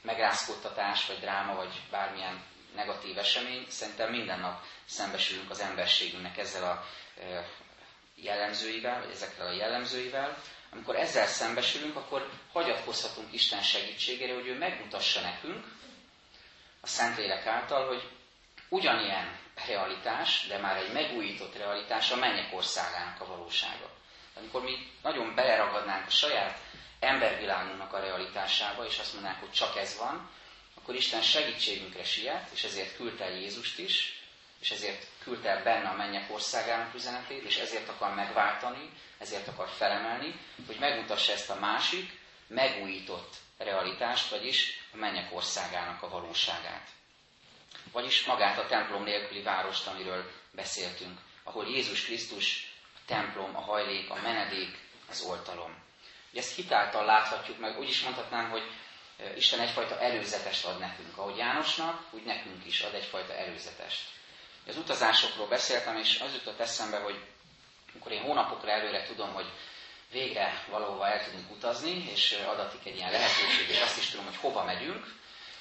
megrázkódtatás, 0.02 1.06
vagy 1.06 1.18
dráma, 1.20 1.54
vagy 1.54 1.80
bármilyen 1.90 2.44
negatív 2.76 3.18
esemény, 3.18 3.66
szerintem 3.68 4.10
minden 4.10 4.40
nap 4.40 4.62
szembesülünk 4.84 5.50
az 5.50 5.60
emberségünknek 5.60 6.38
ezzel 6.38 6.64
a 6.70 6.84
jellemzőivel, 8.14 9.00
vagy 9.00 9.10
ezekkel 9.10 9.46
a 9.46 9.52
jellemzőivel. 9.52 10.36
Amikor 10.72 10.96
ezzel 10.96 11.26
szembesülünk, 11.26 11.96
akkor 11.96 12.30
hagyatkozhatunk 12.52 13.32
Isten 13.32 13.62
segítségére, 13.62 14.34
hogy 14.34 14.46
ő 14.46 14.58
megmutassa 14.58 15.20
nekünk 15.20 15.64
a 16.80 16.86
Szentlélek 16.86 17.46
által, 17.46 17.86
hogy 17.86 18.02
ugyanilyen 18.68 19.38
realitás, 19.66 20.46
de 20.48 20.58
már 20.58 20.76
egy 20.76 20.92
megújított 20.92 21.56
realitás 21.56 22.10
a 22.10 22.16
mennyek 22.16 22.54
országának 22.54 23.20
a 23.20 23.26
valósága. 23.26 23.90
Amikor 24.36 24.62
mi 24.62 24.90
nagyon 25.02 25.34
beleragadnánk 25.34 26.06
a 26.06 26.10
saját 26.10 26.58
embervilágunknak 27.00 27.92
a 27.92 27.98
realitásába, 28.00 28.86
és 28.86 28.98
azt 28.98 29.12
mondanánk, 29.12 29.40
hogy 29.40 29.50
csak 29.52 29.76
ez 29.76 29.98
van, 29.98 30.30
akkor 30.86 30.98
Isten 30.98 31.22
segítségünkre 31.22 32.04
siet, 32.04 32.48
és 32.52 32.64
ezért 32.64 32.96
küldte 32.96 33.24
el 33.24 33.38
Jézust 33.38 33.78
is, 33.78 34.22
és 34.60 34.70
ezért 34.70 35.06
küldte 35.22 35.48
el 35.48 35.62
benne 35.62 35.88
a 35.88 35.96
mennyek 35.96 36.32
országának 36.32 36.94
üzenetét, 36.94 37.42
és 37.44 37.56
ezért 37.56 37.88
akar 37.88 38.14
megváltani, 38.14 38.90
ezért 39.18 39.48
akar 39.48 39.68
felemelni, 39.68 40.40
hogy 40.66 40.76
megmutassa 40.78 41.32
ezt 41.32 41.50
a 41.50 41.58
másik, 41.58 42.18
megújított 42.46 43.36
realitást, 43.58 44.30
vagyis 44.30 44.80
a 44.92 44.96
mennyek 44.96 45.34
országának 45.34 46.02
a 46.02 46.08
valóságát. 46.08 46.88
Vagyis 47.92 48.24
magát 48.24 48.58
a 48.58 48.66
templom 48.66 49.02
nélküli 49.02 49.42
várost, 49.42 49.86
amiről 49.86 50.30
beszéltünk, 50.50 51.18
ahol 51.42 51.66
Jézus 51.66 52.04
Krisztus 52.04 52.72
a 52.94 52.98
templom, 53.06 53.56
a 53.56 53.60
hajlék, 53.60 54.10
a 54.10 54.20
menedék, 54.22 54.78
az 55.08 55.20
oltalom. 55.20 55.84
Ugye 56.30 56.40
ezt 56.40 56.54
hitáltal 56.54 57.04
láthatjuk 57.04 57.58
meg, 57.58 57.78
úgy 57.78 57.88
is 57.88 58.02
mondhatnám, 58.02 58.50
hogy 58.50 58.62
Isten 59.36 59.60
egyfajta 59.60 60.00
előzetest 60.00 60.64
ad 60.64 60.78
nekünk. 60.78 61.18
Ahogy 61.18 61.36
Jánosnak, 61.36 62.02
úgy 62.10 62.22
nekünk 62.24 62.66
is 62.66 62.80
ad 62.80 62.94
egyfajta 62.94 63.34
előzetest. 63.34 64.00
Az 64.66 64.76
utazásokról 64.76 65.46
beszéltem, 65.46 65.96
és 65.96 66.20
az 66.20 66.32
jutott 66.32 66.60
eszembe, 66.60 66.98
hogy 66.98 67.20
amikor 67.92 68.12
én 68.12 68.22
hónapokra 68.22 68.70
előre 68.70 69.06
tudom, 69.06 69.32
hogy 69.32 69.46
végre 70.10 70.64
valahova 70.70 71.08
el 71.08 71.24
tudunk 71.24 71.50
utazni, 71.50 72.08
és 72.10 72.32
adatik 72.46 72.86
egy 72.86 72.96
ilyen 72.96 73.10
lehetőség, 73.10 73.68
és 73.68 73.80
azt 73.80 73.98
is 73.98 74.08
tudom, 74.10 74.24
hogy 74.24 74.36
hova 74.36 74.64
megyünk, 74.64 75.04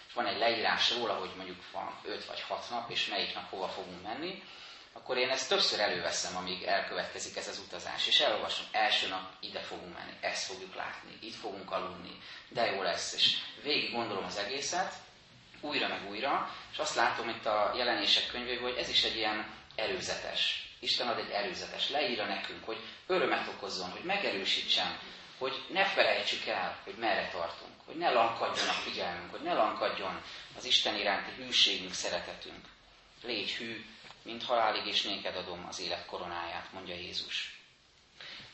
és 0.08 0.14
van 0.14 0.26
egy 0.26 0.38
leírás 0.38 0.92
róla, 0.92 1.14
hogy 1.14 1.32
mondjuk 1.36 1.64
van 1.72 2.00
5 2.04 2.26
vagy 2.26 2.42
6 2.42 2.70
nap, 2.70 2.90
és 2.90 3.08
melyik 3.08 3.34
nap 3.34 3.50
hova 3.50 3.68
fogunk 3.68 4.04
menni, 4.04 4.44
akkor 4.98 5.18
én 5.18 5.30
ezt 5.30 5.50
többször 5.50 5.80
előveszem, 5.80 6.36
amíg 6.36 6.64
elkövetkezik 6.64 7.38
ez 7.38 7.48
az 7.48 7.60
utazás. 7.68 8.08
És 8.08 8.20
elolvasom, 8.20 8.66
első 8.72 9.08
nap 9.08 9.32
ide 9.40 9.60
fogunk 9.60 9.94
menni, 9.98 10.12
ezt 10.22 10.52
fogjuk 10.52 10.76
látni, 10.76 11.18
itt 11.22 11.36
fogunk 11.36 11.72
aludni, 11.72 12.18
de 12.50 12.66
jó 12.66 12.82
lesz. 12.82 13.14
És 13.14 13.38
végig 13.64 13.92
gondolom 13.92 14.24
az 14.26 14.38
egészet, 14.38 14.94
újra 15.62 15.88
meg 15.88 16.10
újra, 16.10 16.56
és 16.72 16.78
azt 16.78 16.96
látom 16.96 17.30
itt 17.30 17.46
a 17.46 17.74
jelenések 17.78 18.28
könyvében, 18.28 18.64
hogy 18.64 18.78
ez 18.78 18.90
is 18.90 19.04
egy 19.04 19.16
ilyen 19.16 19.54
előzetes. 19.76 20.70
Isten 20.80 21.08
ad 21.08 21.18
egy 21.20 21.30
előzetes, 21.30 21.90
leírja 21.90 22.26
nekünk, 22.26 22.66
hogy 22.66 22.78
örömet 23.08 23.48
okozzon, 23.48 23.90
hogy 23.90 24.04
megerősítsen, 24.04 25.00
hogy 25.38 25.66
ne 25.70 25.86
felejtsük 25.86 26.46
el, 26.46 26.78
hogy 26.84 26.96
merre 26.98 27.30
tartunk, 27.32 27.74
hogy 27.86 27.96
ne 27.96 28.12
lankadjon 28.12 28.68
a 28.68 28.72
figyelmünk, 28.72 29.32
hogy 29.32 29.42
ne 29.42 29.54
lankadjon 29.54 30.22
az 30.58 30.66
Isten 30.66 30.96
iránti 30.96 31.32
hűségünk, 31.44 31.94
szeretetünk. 31.94 32.66
Légy 33.24 33.52
hű, 33.52 33.86
mint 34.26 34.44
halálig 34.44 34.86
és 34.86 35.02
néked 35.02 35.36
adom 35.36 35.66
az 35.68 35.80
élet 35.80 36.06
koronáját, 36.06 36.72
mondja 36.72 36.96
Jézus. 36.96 37.60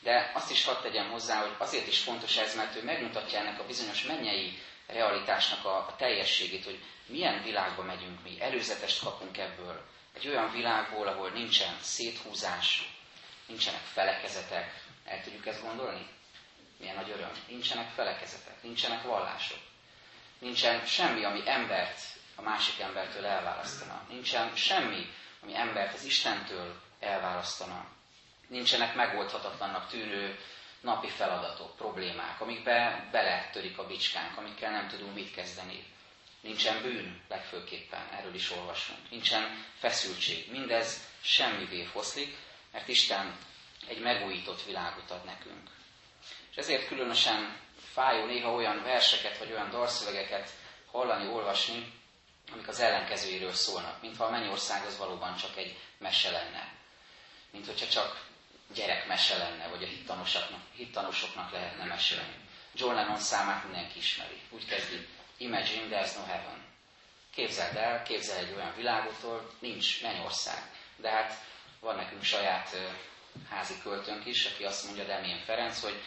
De 0.02 0.30
azt 0.34 0.50
is 0.50 0.64
hadd 0.64 0.82
tegyem 0.82 1.10
hozzá, 1.10 1.40
hogy 1.40 1.54
azért 1.58 1.86
is 1.86 1.98
fontos 1.98 2.36
ez, 2.36 2.56
mert 2.56 2.76
ő 2.76 2.84
megmutatja 2.84 3.38
ennek 3.38 3.60
a 3.60 3.66
bizonyos 3.66 4.02
mennyei 4.02 4.58
realitásnak 4.86 5.64
a, 5.64 5.76
a 5.76 5.96
teljességét, 5.96 6.64
hogy 6.64 6.82
milyen 7.06 7.42
világba 7.42 7.82
megyünk 7.82 8.22
mi, 8.22 8.40
előzetest 8.40 9.02
kapunk 9.02 9.38
ebből. 9.38 9.84
Egy 10.14 10.28
olyan 10.28 10.50
világból, 10.52 11.06
ahol 11.06 11.30
nincsen 11.30 11.76
széthúzás, 11.80 12.92
nincsenek 13.46 13.80
felekezetek. 13.80 14.82
El 15.04 15.22
tudjuk 15.22 15.46
ezt 15.46 15.62
gondolni? 15.62 16.06
Milyen 16.78 16.94
nagy 16.94 17.10
öröm. 17.10 17.32
Nincsenek 17.48 17.90
felekezetek, 17.90 18.62
nincsenek 18.62 19.02
vallások. 19.02 19.58
Nincsen 20.38 20.86
semmi, 20.86 21.24
ami 21.24 21.42
embert 21.44 22.00
a 22.34 22.42
másik 22.42 22.80
embertől 22.80 23.26
elválasztana. 23.26 24.06
Nincsen 24.08 24.56
semmi, 24.56 25.06
ami 25.42 25.56
embert 25.56 25.94
az 25.94 26.04
Istentől 26.04 26.80
elválasztana. 27.00 27.86
Nincsenek 28.48 28.94
megoldhatatlannak 28.94 29.88
tűnő 29.88 30.38
napi 30.80 31.08
feladatok, 31.08 31.76
problémák, 31.76 32.40
amikbe 32.40 33.08
beletörik 33.12 33.78
a 33.78 33.86
bicskánk, 33.86 34.36
amikkel 34.36 34.70
nem 34.70 34.88
tudunk 34.88 35.14
mit 35.14 35.34
kezdeni. 35.34 35.84
Nincsen 36.40 36.82
bűn 36.82 37.22
legfőképpen, 37.28 38.08
erről 38.10 38.34
is 38.34 38.50
olvasunk. 38.50 39.10
Nincsen 39.10 39.64
feszültség. 39.78 40.50
Mindez 40.50 41.08
semmivé 41.20 41.84
foszlik, 41.84 42.36
mert 42.72 42.88
Isten 42.88 43.36
egy 43.88 44.00
megújított 44.00 44.62
világot 44.64 45.10
ad 45.10 45.24
nekünk. 45.24 45.70
És 46.50 46.56
ezért 46.56 46.86
különösen 46.86 47.56
fájó 47.92 48.26
néha 48.26 48.54
olyan 48.54 48.82
verseket, 48.82 49.38
vagy 49.38 49.50
olyan 49.52 49.70
dalszövegeket 49.70 50.50
hallani, 50.90 51.28
olvasni, 51.28 52.01
amik 52.52 52.68
az 52.68 52.80
ellenkezőjéről 52.80 53.52
szólnak, 53.54 54.00
mintha 54.00 54.24
a 54.24 54.30
mennyország 54.30 54.86
az 54.86 54.98
valóban 54.98 55.36
csak 55.36 55.56
egy 55.56 55.78
mese 55.98 56.30
lenne. 56.30 56.72
Mint 57.50 57.66
hogyha 57.66 57.86
csak 57.86 58.26
gyerekmese 58.74 59.36
lenne, 59.36 59.68
vagy 59.68 59.82
a 59.82 59.86
hittanosoknak, 59.86 60.60
hittanosoknak 60.74 61.52
lehetne 61.52 61.84
mesélni. 61.84 62.34
John 62.74 62.94
Lennon 62.94 63.18
számát 63.18 63.64
mindenki 63.64 63.98
ismeri. 63.98 64.40
Úgy 64.50 64.66
kezdi, 64.66 65.06
Imagine 65.36 65.88
there's 65.90 66.14
no 66.16 66.24
heaven. 66.24 66.64
Képzeld 67.34 67.76
el, 67.76 68.02
képzelj 68.02 68.46
egy 68.46 68.54
olyan 68.54 68.74
világotól, 68.76 69.50
nincs 69.58 70.02
mennyország. 70.02 70.70
De 70.96 71.10
hát 71.10 71.34
van 71.80 71.96
nekünk 71.96 72.22
saját 72.22 72.76
házi 73.50 73.74
költőnk 73.82 74.26
is, 74.26 74.44
aki 74.44 74.64
azt 74.64 74.84
mondja, 74.84 75.04
Demén 75.04 75.38
Ferenc, 75.44 75.80
hogy 75.80 76.02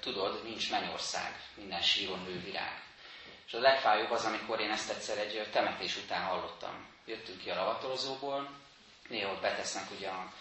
tudod, 0.00 0.42
nincs 0.44 0.70
mennyország, 0.70 1.40
minden 1.54 1.82
síron 1.82 2.22
nő 2.22 2.40
virág. 2.40 2.85
És 3.46 3.52
a 3.52 3.58
legfájóbb 3.58 4.10
az, 4.10 4.24
amikor 4.24 4.60
én 4.60 4.70
ezt 4.70 4.90
egyszer 4.90 5.18
egy 5.18 5.48
temetés 5.50 5.96
után 5.96 6.22
hallottam. 6.22 6.86
Jöttünk 7.06 7.40
ki 7.42 7.50
a 7.50 7.54
lavatorozóból, 7.54 8.50
néha 9.08 9.32
ott 9.32 9.40
betesznek 9.40 9.90
ugye 9.90 10.08
a 10.08 10.32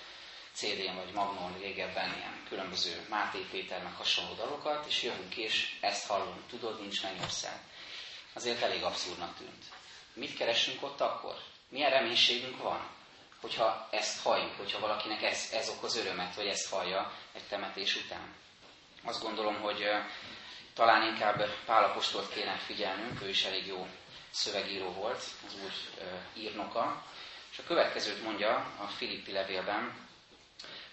CD-n 0.54 0.96
vagy 0.96 1.12
Magnon 1.14 1.58
régebben 1.60 2.14
ilyen 2.16 2.44
különböző 2.50 3.06
Máté 3.10 3.40
Péternek 3.52 3.98
hasonló 3.98 4.34
dalokat, 4.34 4.86
és 4.86 5.04
jövünk 5.04 5.36
és 5.36 5.78
ezt 5.82 6.08
hallom, 6.08 6.44
tudod, 6.50 6.82
nincs 6.82 7.04
mennyország. 7.04 7.60
Azért 8.34 8.62
elég 8.62 8.84
abszurdnak 8.84 9.38
tűnt. 9.38 9.64
Mit 10.14 10.38
keresünk 10.38 10.84
ott 10.84 11.02
akkor? 11.02 11.36
Milyen 11.70 11.90
reménységünk 11.90 12.58
van? 12.62 12.90
Hogyha 13.42 13.88
ezt 13.92 14.22
halljuk, 14.22 14.58
hogyha 14.58 14.80
valakinek 14.80 15.22
ez, 15.24 15.50
ez 15.54 15.70
okoz 15.70 15.96
örömet, 15.96 16.36
vagy 16.36 16.48
ezt 16.48 16.70
hallja 16.70 17.14
egy 17.34 17.44
temetés 17.44 17.96
után. 17.96 18.36
Azt 19.04 19.22
gondolom, 19.22 19.62
hogy 19.62 19.84
talán 20.76 21.08
inkább 21.08 21.50
Pálapostolt 21.66 22.34
kéne 22.34 22.58
figyelnünk, 22.58 23.22
ő 23.22 23.30
is 23.30 23.44
elég 23.44 23.66
jó 23.66 23.88
szövegíró 24.32 24.92
volt, 24.92 25.24
az 25.46 25.56
úr 25.64 25.72
írnoka. 26.34 27.04
És 27.52 27.60
a 27.60 27.64
következőt 27.68 28.24
mondja 28.24 28.56
a 28.80 28.88
Filippi 28.88 29.32
levélben, 29.32 30.08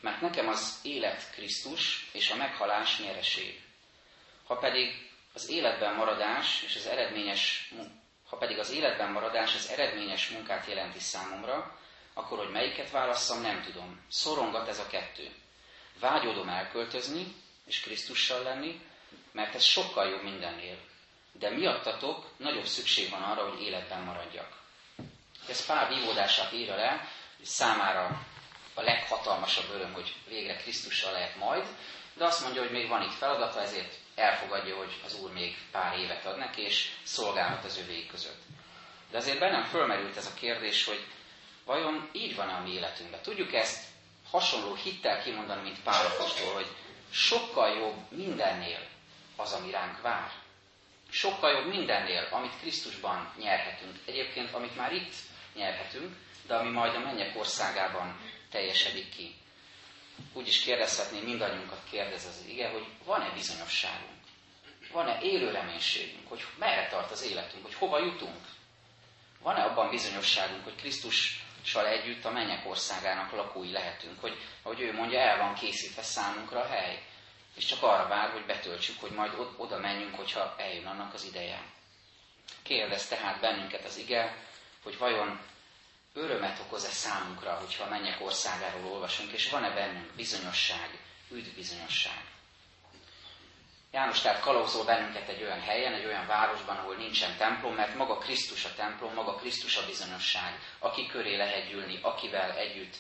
mert 0.01 0.21
nekem 0.21 0.49
az 0.49 0.79
élet 0.83 1.31
Krisztus 1.31 2.11
és 2.13 2.31
a 2.31 2.37
meghalás 2.37 2.99
nyereség. 2.99 3.63
Ha 4.47 4.57
pedig 4.57 5.11
az 5.35 5.49
életben 5.49 5.95
maradás 5.95 6.63
és 6.63 6.77
az 6.77 6.87
eredményes, 6.87 7.73
ha 8.29 8.37
pedig 8.37 8.59
az 8.59 8.71
életben 8.71 9.13
maradás 9.13 9.55
az 9.55 9.69
eredményes 9.69 10.29
munkát 10.29 10.67
jelenti 10.67 10.99
számomra, 10.99 11.79
akkor 12.15 12.39
hogy 12.39 12.51
melyiket 12.51 12.91
válasszam, 12.91 13.41
nem 13.41 13.63
tudom. 13.63 14.05
Szorongat 14.09 14.69
ez 14.69 14.79
a 14.79 14.87
kettő. 14.87 15.31
Vágyódom 16.01 16.49
elköltözni 16.49 17.35
és 17.67 17.81
Krisztussal 17.81 18.43
lenni, 18.43 18.81
mert 19.33 19.55
ez 19.55 19.65
sokkal 19.65 20.09
jobb 20.09 20.23
mindennél. 20.23 20.77
De 21.33 21.51
miattatok 21.51 22.27
nagyobb 22.37 22.67
szükség 22.67 23.11
van 23.11 23.23
arra, 23.23 23.49
hogy 23.49 23.63
életben 23.63 24.03
maradjak. 24.03 24.61
Ez 25.49 25.67
Pál 25.67 25.89
vívódását 25.89 26.53
írja 26.53 26.77
le, 26.77 27.09
számára 27.43 28.27
a 28.75 28.83
leghatalmasabb 28.83 29.71
öröm, 29.71 29.93
hogy 29.93 30.15
végre 30.29 30.57
Krisztussal 30.57 31.13
lehet 31.13 31.37
majd, 31.37 31.67
de 32.15 32.25
azt 32.25 32.43
mondja, 32.43 32.63
hogy 32.63 32.71
még 32.71 32.89
van 32.89 33.03
itt 33.03 33.15
feladata, 33.15 33.61
ezért 33.61 33.95
elfogadja, 34.15 34.77
hogy 34.77 35.01
az 35.05 35.21
Úr 35.21 35.33
még 35.33 35.57
pár 35.71 35.99
évet 35.99 36.27
ad 36.27 36.39
neki, 36.39 36.63
és 36.63 36.91
szolgálhat 37.03 37.65
az 37.65 37.79
övék 37.79 38.11
között. 38.11 38.41
De 39.11 39.17
azért 39.17 39.39
bennem 39.39 39.65
fölmerült 39.65 40.17
ez 40.17 40.27
a 40.27 40.35
kérdés, 40.35 40.85
hogy 40.85 41.07
vajon 41.65 42.09
így 42.13 42.37
van-e 42.37 42.53
a 42.53 42.63
mi 42.63 42.71
életünkben? 42.71 43.23
Tudjuk 43.23 43.53
ezt 43.53 43.85
hasonló 44.31 44.75
hittel 44.75 45.23
kimondani, 45.23 45.63
mint 45.63 45.83
Pál 45.83 46.07
apostol, 46.07 46.53
hogy 46.53 46.69
sokkal 47.11 47.77
jobb 47.77 48.11
mindennél 48.11 48.91
az, 49.43 49.53
ami 49.53 49.71
ránk 49.71 50.01
vár. 50.01 50.31
Sokkal 51.11 51.51
jobb 51.51 51.67
mindennél, 51.67 52.29
amit 52.31 52.59
Krisztusban 52.61 53.33
nyerhetünk. 53.39 53.97
Egyébként, 54.07 54.53
amit 54.55 54.77
már 54.77 54.93
itt 54.93 55.15
nyerhetünk, 55.55 56.17
de 56.47 56.55
ami 56.55 56.71
majd 56.71 56.95
a 56.95 56.99
mennyek 56.99 57.39
országában 57.39 58.21
teljesedik 58.51 59.09
ki. 59.17 59.35
Úgy 60.33 60.47
is 60.49 60.61
kérdezhetném, 60.65 61.23
mindannyiunkat 61.23 61.81
kérdez 61.91 62.25
az 62.27 62.45
ige, 62.49 62.69
hogy 62.69 62.87
van-e 63.05 63.31
bizonyosságunk? 63.35 64.21
Van-e 64.93 65.19
élő 65.23 65.51
reménységünk, 65.51 66.29
hogy 66.29 66.45
merre 66.59 66.89
tart 66.89 67.11
az 67.11 67.23
életünk, 67.23 67.63
hogy 67.63 67.75
hova 67.75 67.99
jutunk? 67.99 68.47
Van-e 69.43 69.63
abban 69.63 69.91
bizonyosságunk, 69.91 70.65
hogy 70.65 70.75
Krisztussal 70.77 71.87
együtt 71.87 72.25
a 72.25 72.31
mennyek 72.31 72.67
országának 72.69 73.33
lakói 73.33 73.71
lehetünk, 73.71 74.21
hogy, 74.21 74.39
ahogy 74.63 74.81
ő 74.81 74.93
mondja, 74.93 75.21
el 75.21 75.39
van 75.39 75.55
készítve 75.55 76.03
számunkra 76.03 76.61
a 76.61 76.67
hely, 76.69 77.03
és 77.55 77.65
csak 77.65 77.83
arra 77.83 78.09
vár, 78.09 78.31
hogy 78.31 78.47
betöltsük, 78.47 79.01
hogy 79.01 79.11
majd 79.11 79.33
oda 79.57 79.79
menjünk, 79.79 80.15
hogyha 80.15 80.55
eljön 80.59 80.87
annak 80.87 81.15
az 81.15 81.25
ideje. 81.25 81.63
Kérdez 82.63 83.09
tehát 83.09 83.41
bennünket 83.41 83.85
az 83.85 83.97
ige, 83.97 84.37
hogy 84.83 84.99
vajon 84.99 85.41
örömet 86.15 86.59
okoz-e 86.61 86.89
számunkra, 86.91 87.55
hogyha 87.55 87.85
a 87.85 87.89
mennyek 87.89 88.21
országáról 88.21 88.93
olvasunk, 88.93 89.33
és 89.33 89.51
van-e 89.51 89.71
bennünk 89.71 90.13
bizonyosság, 90.15 90.99
üdvbizonyosság. 91.31 92.25
János 93.93 94.21
tehát 94.21 94.41
kalauzol 94.41 94.85
bennünket 94.85 95.29
egy 95.29 95.43
olyan 95.43 95.61
helyen, 95.61 95.93
egy 95.95 96.05
olyan 96.05 96.27
városban, 96.27 96.77
ahol 96.77 96.95
nincsen 96.97 97.37
templom, 97.37 97.75
mert 97.75 97.95
maga 97.95 98.19
Krisztus 98.19 98.65
a 98.65 98.75
templom, 98.75 99.13
maga 99.15 99.35
Krisztus 99.35 99.77
a 99.77 99.87
bizonyosság, 99.87 100.59
aki 100.79 101.07
köré 101.07 101.37
lehet 101.37 101.69
gyűlni, 101.69 101.99
akivel 102.03 102.51
együtt 102.57 102.97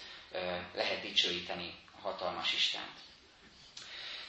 lehet 0.74 1.00
dicsőíteni 1.00 1.74
a 1.98 2.00
hatalmas 2.00 2.52
Istent. 2.52 2.90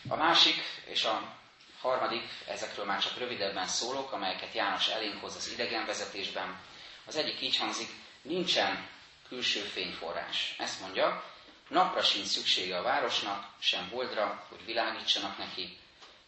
A 0.08 0.16
másik 0.16 0.56
és 0.86 1.04
a 1.04 1.36
harmadik, 1.82 2.24
ezekről 2.48 2.86
már 2.86 3.02
csak 3.02 3.18
rövidebben 3.18 3.68
szólok, 3.68 4.12
amelyeket 4.12 4.54
János 4.54 4.88
elénk 4.88 5.24
az 5.24 5.50
idegenvezetésben. 5.54 6.60
Az 7.06 7.16
egyik 7.16 7.42
így 7.42 7.58
hangzik, 7.58 7.90
nincsen 8.22 8.88
külső 9.28 9.60
fényforrás. 9.60 10.56
Ezt 10.58 10.80
mondja, 10.80 11.24
napra 11.68 12.02
sincs 12.02 12.28
szüksége 12.28 12.78
a 12.78 12.82
városnak, 12.82 13.48
sem 13.60 13.90
holdra, 13.90 14.46
hogy 14.50 14.66
világítsanak 14.66 15.38
neki, 15.38 15.78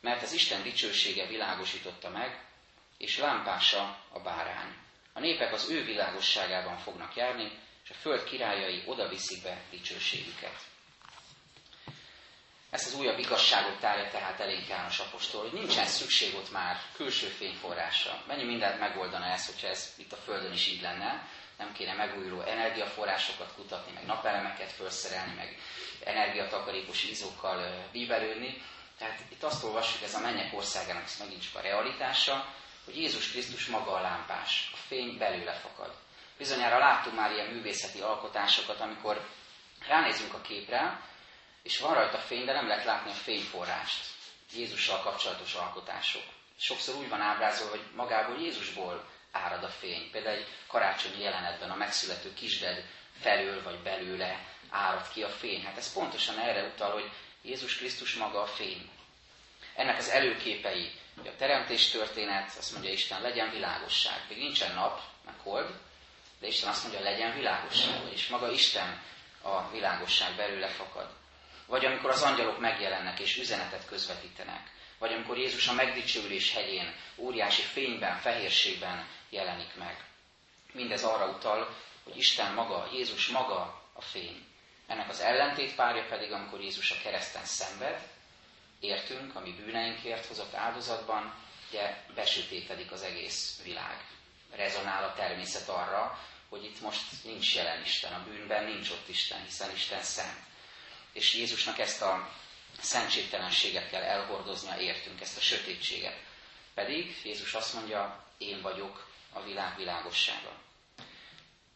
mert 0.02 0.22
az 0.22 0.34
Isten 0.34 0.64
dicsősége 0.64 1.28
világosította 1.28 2.10
meg, 2.10 2.44
és 2.98 3.18
lámpása 3.18 3.98
a 4.10 4.20
bárány. 4.20 4.76
A 5.14 5.20
népek 5.20 5.54
az 5.54 5.70
ő 5.70 5.84
világosságában 5.84 6.78
fognak 6.78 7.16
járni, 7.16 7.52
és 7.84 7.90
a 7.90 7.94
föld 7.94 8.24
királyai 8.24 8.84
oda 8.86 9.08
viszik 9.08 9.44
be 9.44 9.62
dicsőségüket. 9.70 10.56
Ezt 12.76 12.94
az 12.94 13.00
újabb 13.00 13.20
igazságot 13.20 13.80
tárja 13.80 14.10
tehát 14.10 14.40
elénk 14.40 14.68
János 14.68 15.00
apostol, 15.00 15.42
hogy 15.42 15.60
nincsen 15.60 15.86
szükség 15.86 16.36
ott 16.36 16.52
már 16.52 16.80
külső 16.96 17.28
fényforrásra. 17.28 18.24
Mennyi 18.28 18.44
mindent 18.44 18.80
megoldana 18.80 19.26
ezt, 19.26 19.46
hogyha 19.46 19.68
ez 19.68 19.94
itt 19.98 20.12
a 20.12 20.16
Földön 20.16 20.52
is 20.54 20.68
így 20.68 20.82
lenne, 20.82 21.28
nem 21.58 21.74
kéne 21.74 21.94
megújuló 21.94 22.42
energiaforrásokat 22.42 23.54
kutatni, 23.56 23.92
meg 23.94 24.06
napelemeket 24.06 24.72
felszerelni, 24.72 25.34
meg 25.34 25.58
energiatakarékos 26.04 27.04
ízókkal 27.04 27.88
bíbelődni. 27.92 28.62
Tehát 28.98 29.20
itt 29.30 29.44
azt 29.44 29.64
olvassuk, 29.64 30.04
ez 30.04 30.14
a 30.14 30.20
mennyek 30.20 30.54
országának 30.54 31.04
ez 31.04 31.20
megint 31.20 31.44
csak 31.44 31.56
a 31.56 31.62
realitása, 31.62 32.54
hogy 32.86 32.98
Jézus 32.98 33.32
Krisztus 33.32 33.66
maga 33.66 33.92
a 33.92 34.02
lámpás, 34.02 34.72
a 34.74 34.78
fény 34.88 35.18
belőle 35.18 35.54
fakad. 35.54 35.94
Bizonyára 36.38 36.78
láttunk 36.78 37.16
már 37.16 37.32
ilyen 37.32 37.48
művészeti 37.48 38.00
alkotásokat, 38.00 38.80
amikor 38.80 39.28
ránézünk 39.88 40.34
a 40.34 40.42
képre, 40.42 41.14
és 41.66 41.80
van 41.80 41.94
rajta 41.94 42.18
fény, 42.18 42.46
de 42.46 42.54
nem 42.54 42.68
lehet 42.68 42.86
látni 42.86 43.12
a 43.12 43.14
fényforrást. 43.14 44.06
Jézussal 44.54 45.02
kapcsolatos 45.02 45.54
alkotások. 45.54 46.24
Sokszor 46.58 46.96
úgy 46.96 47.10
van 47.10 47.22
ábrázolva, 47.22 47.76
hogy 47.76 47.86
magából 47.96 48.40
Jézusból 48.40 49.06
árad 49.32 49.64
a 49.64 49.70
fény. 49.70 50.10
Például 50.12 50.36
egy 50.38 50.48
karácsonyi 50.68 51.22
jelenetben 51.22 51.70
a 51.70 51.76
megszülető 51.76 52.34
kisded 52.34 52.86
felől 53.22 53.64
vagy 53.64 53.80
belőle 53.80 54.46
árad 54.70 55.08
ki 55.14 55.24
a 55.24 55.30
fény. 55.30 55.64
Hát 55.64 55.78
ez 55.78 55.94
pontosan 55.94 56.40
erre 56.40 56.64
utal, 56.64 56.92
hogy 56.92 57.12
Jézus 57.42 57.78
Krisztus 57.78 58.14
maga 58.14 58.42
a 58.42 58.48
fény. 58.48 58.90
Ennek 59.76 59.98
az 59.98 60.10
előképei, 60.10 60.92
hogy 61.18 61.28
a 61.28 61.36
teremtés 61.36 61.90
történet, 61.90 62.56
azt 62.58 62.72
mondja 62.72 62.92
Isten, 62.92 63.22
legyen 63.22 63.52
világosság. 63.52 64.22
Még 64.30 64.38
nincsen 64.38 64.74
nap, 64.74 65.02
meg 65.26 65.36
hold, 65.44 65.80
de 66.40 66.48
Isten 66.48 66.70
azt 66.70 66.84
mondja, 66.84 67.02
legyen 67.02 67.36
világosság, 67.36 68.14
és 68.14 68.28
maga 68.28 68.52
Isten 68.52 69.02
a 69.42 69.70
világosság 69.72 70.36
belőle 70.36 70.68
fakad. 70.68 71.10
Vagy 71.66 71.86
amikor 71.86 72.10
az 72.10 72.22
angyalok 72.22 72.60
megjelennek 72.60 73.20
és 73.20 73.38
üzenetet 73.38 73.86
közvetítenek. 73.86 74.72
Vagy 74.98 75.14
amikor 75.14 75.38
Jézus 75.38 75.68
a 75.68 75.74
megdicsőülés 75.74 76.54
hegyén 76.54 76.96
óriási 77.16 77.62
fényben, 77.62 78.18
fehérségben 78.18 79.08
jelenik 79.30 79.76
meg. 79.76 80.04
Mindez 80.72 81.04
arra 81.04 81.28
utal, 81.28 81.76
hogy 82.04 82.18
Isten 82.18 82.54
maga, 82.54 82.90
Jézus 82.94 83.28
maga 83.28 83.82
a 83.94 84.02
fény. 84.02 84.46
Ennek 84.88 85.10
az 85.10 85.20
ellentét 85.20 85.76
párja 85.76 86.06
pedig, 86.10 86.32
amikor 86.32 86.62
Jézus 86.62 86.92
a 86.92 86.96
kereszten 87.04 87.46
szenved, 87.46 88.08
értünk, 88.80 89.36
ami 89.36 89.52
bűneinkért 89.52 90.26
hozott 90.26 90.54
áldozatban, 90.54 91.34
ugye 91.70 91.98
besötétedik 92.16 92.92
az 92.92 93.02
egész 93.02 93.62
világ. 93.64 94.06
rezonál 94.52 95.04
a 95.04 95.14
természet 95.14 95.70
arra, 95.70 96.20
hogy 96.50 96.64
itt 96.64 96.82
most 96.82 97.24
nincs 97.24 97.56
jelen 97.56 97.82
Isten, 97.82 98.14
a 98.14 98.24
bűnben 98.24 98.64
nincs 98.64 98.90
ott 98.90 99.10
Isten, 99.10 99.44
hiszen 99.44 99.72
Isten 99.72 100.02
szent. 100.02 100.40
És 101.16 101.34
Jézusnak 101.34 101.80
ezt 101.80 102.02
a 102.02 102.30
szentségtelenséget 102.82 103.90
kell 103.90 104.02
elhordoznia, 104.02 104.78
értünk 104.78 105.22
ezt 105.22 105.38
a 105.38 105.42
sötétséget. 105.42 106.18
Pedig 106.74 107.22
Jézus 107.24 107.54
azt 107.54 107.74
mondja, 107.74 108.26
én 108.38 108.62
vagyok 108.62 109.08
a 109.34 109.44
világ 109.44 109.76
világossága. 109.76 110.52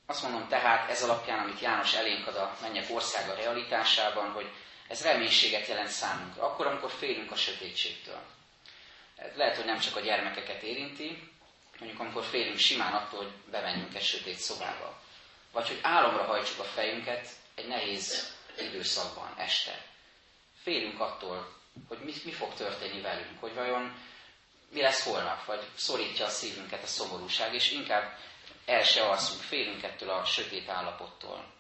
Azt 0.06 0.24
mondom 0.24 0.48
tehát 0.48 0.90
ez 0.90 1.04
alapján, 1.04 1.40
amit 1.40 1.60
János 1.60 1.94
elénk 1.94 2.28
ad 2.28 2.36
a 2.36 2.58
mennyek 2.62 2.90
országa 2.90 3.34
realitásában, 3.34 4.32
hogy 4.32 4.50
ez 4.88 5.04
reménységet 5.04 5.68
jelent 5.68 5.90
számunkra, 5.90 6.44
akkor, 6.44 6.68
amikor 6.68 6.92
félünk 6.92 7.32
a 7.32 7.36
sötétségtől. 7.36 8.22
Lehet, 9.36 9.56
hogy 9.56 9.66
nem 9.66 9.80
csak 9.80 9.96
a 9.96 10.00
gyermekeket 10.00 10.62
érinti, 10.62 11.32
mondjuk 11.80 12.00
amikor 12.02 12.24
félünk 12.24 12.58
simán 12.58 12.94
attól, 12.94 13.20
hogy 13.20 13.32
bemenjünk 13.52 13.96
egy 13.96 14.04
sötét 14.04 14.38
szobába. 14.38 15.02
Vagy 15.52 15.68
hogy 15.68 15.80
álomra 15.82 16.24
hajtsuk 16.24 16.60
a 16.60 16.64
fejünket 16.64 17.30
egy 17.56 17.68
nehéz 17.68 18.38
időszakban, 18.62 19.34
este. 19.38 19.86
Félünk 20.62 21.00
attól, 21.00 21.54
hogy 21.88 22.00
mi, 22.00 22.14
mi 22.24 22.32
fog 22.32 22.54
történni 22.54 23.02
velünk, 23.02 23.40
hogy 23.40 23.54
vajon 23.54 24.08
mi 24.70 24.82
lesz 24.82 25.04
holnap, 25.04 25.46
vagy 25.46 25.68
szorítja 25.76 26.26
a 26.26 26.30
szívünket 26.30 26.84
a 26.84 26.88
szomorúság, 26.88 27.54
és 27.54 27.72
inkább 27.72 28.18
el 28.66 28.84
se 28.84 29.06
alszunk, 29.06 29.42
félünk 29.42 29.84
ettől 29.84 30.10
a 30.10 30.26
sötét 30.26 30.70
állapottól. 30.70 31.54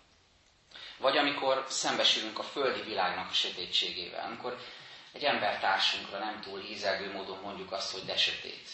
Vagy 0.97 1.17
amikor 1.17 1.65
szembesülünk 1.69 2.39
a 2.39 2.43
földi 2.43 2.81
világnak 2.81 3.29
a 3.29 3.33
sötétségével, 3.33 4.25
amikor 4.25 4.57
egy 5.11 5.23
embertársunkra 5.23 6.17
nem 6.19 6.41
túl 6.41 6.59
hízelgő 6.59 7.11
módon 7.11 7.39
mondjuk 7.39 7.71
azt, 7.71 7.91
hogy 7.91 8.05
de 8.05 8.17
sötét. 8.17 8.69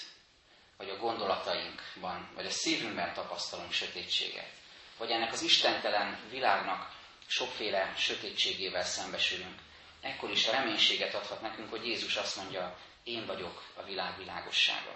Vagy 0.78 0.90
a 0.90 0.98
gondolatainkban, 0.98 2.30
vagy 2.36 2.46
a 2.46 2.50
szívünkben 2.50 3.14
tapasztalunk 3.14 3.72
sötétséget. 3.72 4.52
Vagy 4.98 5.12
ennek 5.12 5.32
az 5.32 5.42
istentelen 5.42 6.20
világnak 6.30 6.92
sokféle 7.28 7.94
sötétségével 7.98 8.84
szembesülünk. 8.84 9.60
Ekkor 10.02 10.32
is 10.32 10.48
a 10.48 10.52
reménységet 10.52 11.14
adhat 11.14 11.42
nekünk, 11.42 11.70
hogy 11.70 11.86
Jézus 11.86 12.16
azt 12.16 12.36
mondja, 12.36 12.78
én 13.04 13.26
vagyok 13.26 13.64
a 13.74 13.84
világ 13.84 14.18
világossága. 14.18 14.96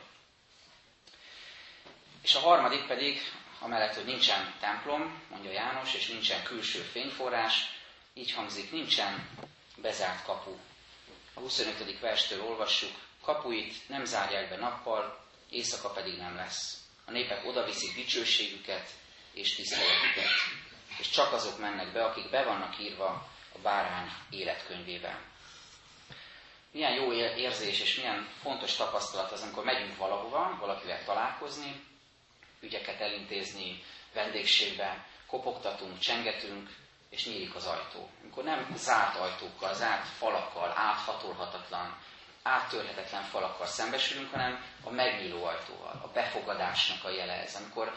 És 2.21 2.35
a 2.35 2.39
harmadik 2.39 2.85
pedig, 2.87 3.21
amellett, 3.59 3.95
hogy 3.95 4.05
nincsen 4.05 4.55
templom, 4.59 5.23
mondja 5.29 5.51
János, 5.51 5.93
és 5.93 6.07
nincsen 6.07 6.43
külső 6.43 6.79
fényforrás, 6.79 7.53
így 8.13 8.31
hangzik, 8.31 8.71
nincsen 8.71 9.29
bezárt 9.77 10.23
kapu. 10.23 10.57
A 11.33 11.39
25. 11.39 11.99
verstől 11.99 12.43
olvassuk, 12.43 12.91
kapuit 13.21 13.89
nem 13.89 14.05
zárják 14.05 14.49
be 14.49 14.55
nappal, 14.55 15.25
éjszaka 15.49 15.89
pedig 15.89 16.17
nem 16.17 16.35
lesz. 16.35 16.77
A 17.05 17.11
népek 17.11 17.45
odaviszik 17.45 17.95
dicsőségüket 17.95 18.89
és 19.33 19.55
tiszteletüket, 19.55 20.29
és 20.99 21.09
csak 21.09 21.33
azok 21.33 21.59
mennek 21.59 21.91
be, 21.93 22.03
akik 22.03 22.29
be 22.29 22.43
vannak 22.43 22.79
írva 22.79 23.27
a 23.55 23.59
bárány 23.61 24.11
életkönyvében 24.29 25.29
milyen 26.71 26.93
jó 26.93 27.13
érzés 27.13 27.79
és 27.79 27.95
milyen 27.95 28.27
fontos 28.41 28.75
tapasztalat 28.75 29.31
az, 29.31 29.41
amikor 29.41 29.63
megyünk 29.63 29.97
valahova, 29.97 30.57
valakivel 30.59 31.03
találkozni, 31.03 31.83
ügyeket 32.59 33.01
elintézni, 33.01 33.83
vendégségbe, 34.13 35.05
kopogtatunk, 35.27 35.99
csengetünk, 35.99 36.69
és 37.09 37.25
nyílik 37.25 37.55
az 37.55 37.65
ajtó. 37.65 38.09
Amikor 38.21 38.43
nem 38.43 38.67
zárt 38.75 39.15
ajtókkal, 39.15 39.73
zárt 39.73 40.07
falakkal, 40.07 40.73
áthatolhatatlan, 40.75 41.97
áttörhetetlen 42.43 43.23
falakkal 43.23 43.65
szembesülünk, 43.65 44.31
hanem 44.31 44.63
a 44.83 44.89
megnyíló 44.89 45.45
ajtóval, 45.45 46.01
a 46.03 46.07
befogadásnak 46.07 47.03
a 47.03 47.09
jele 47.09 47.33
ez, 47.33 47.55
amikor 47.55 47.93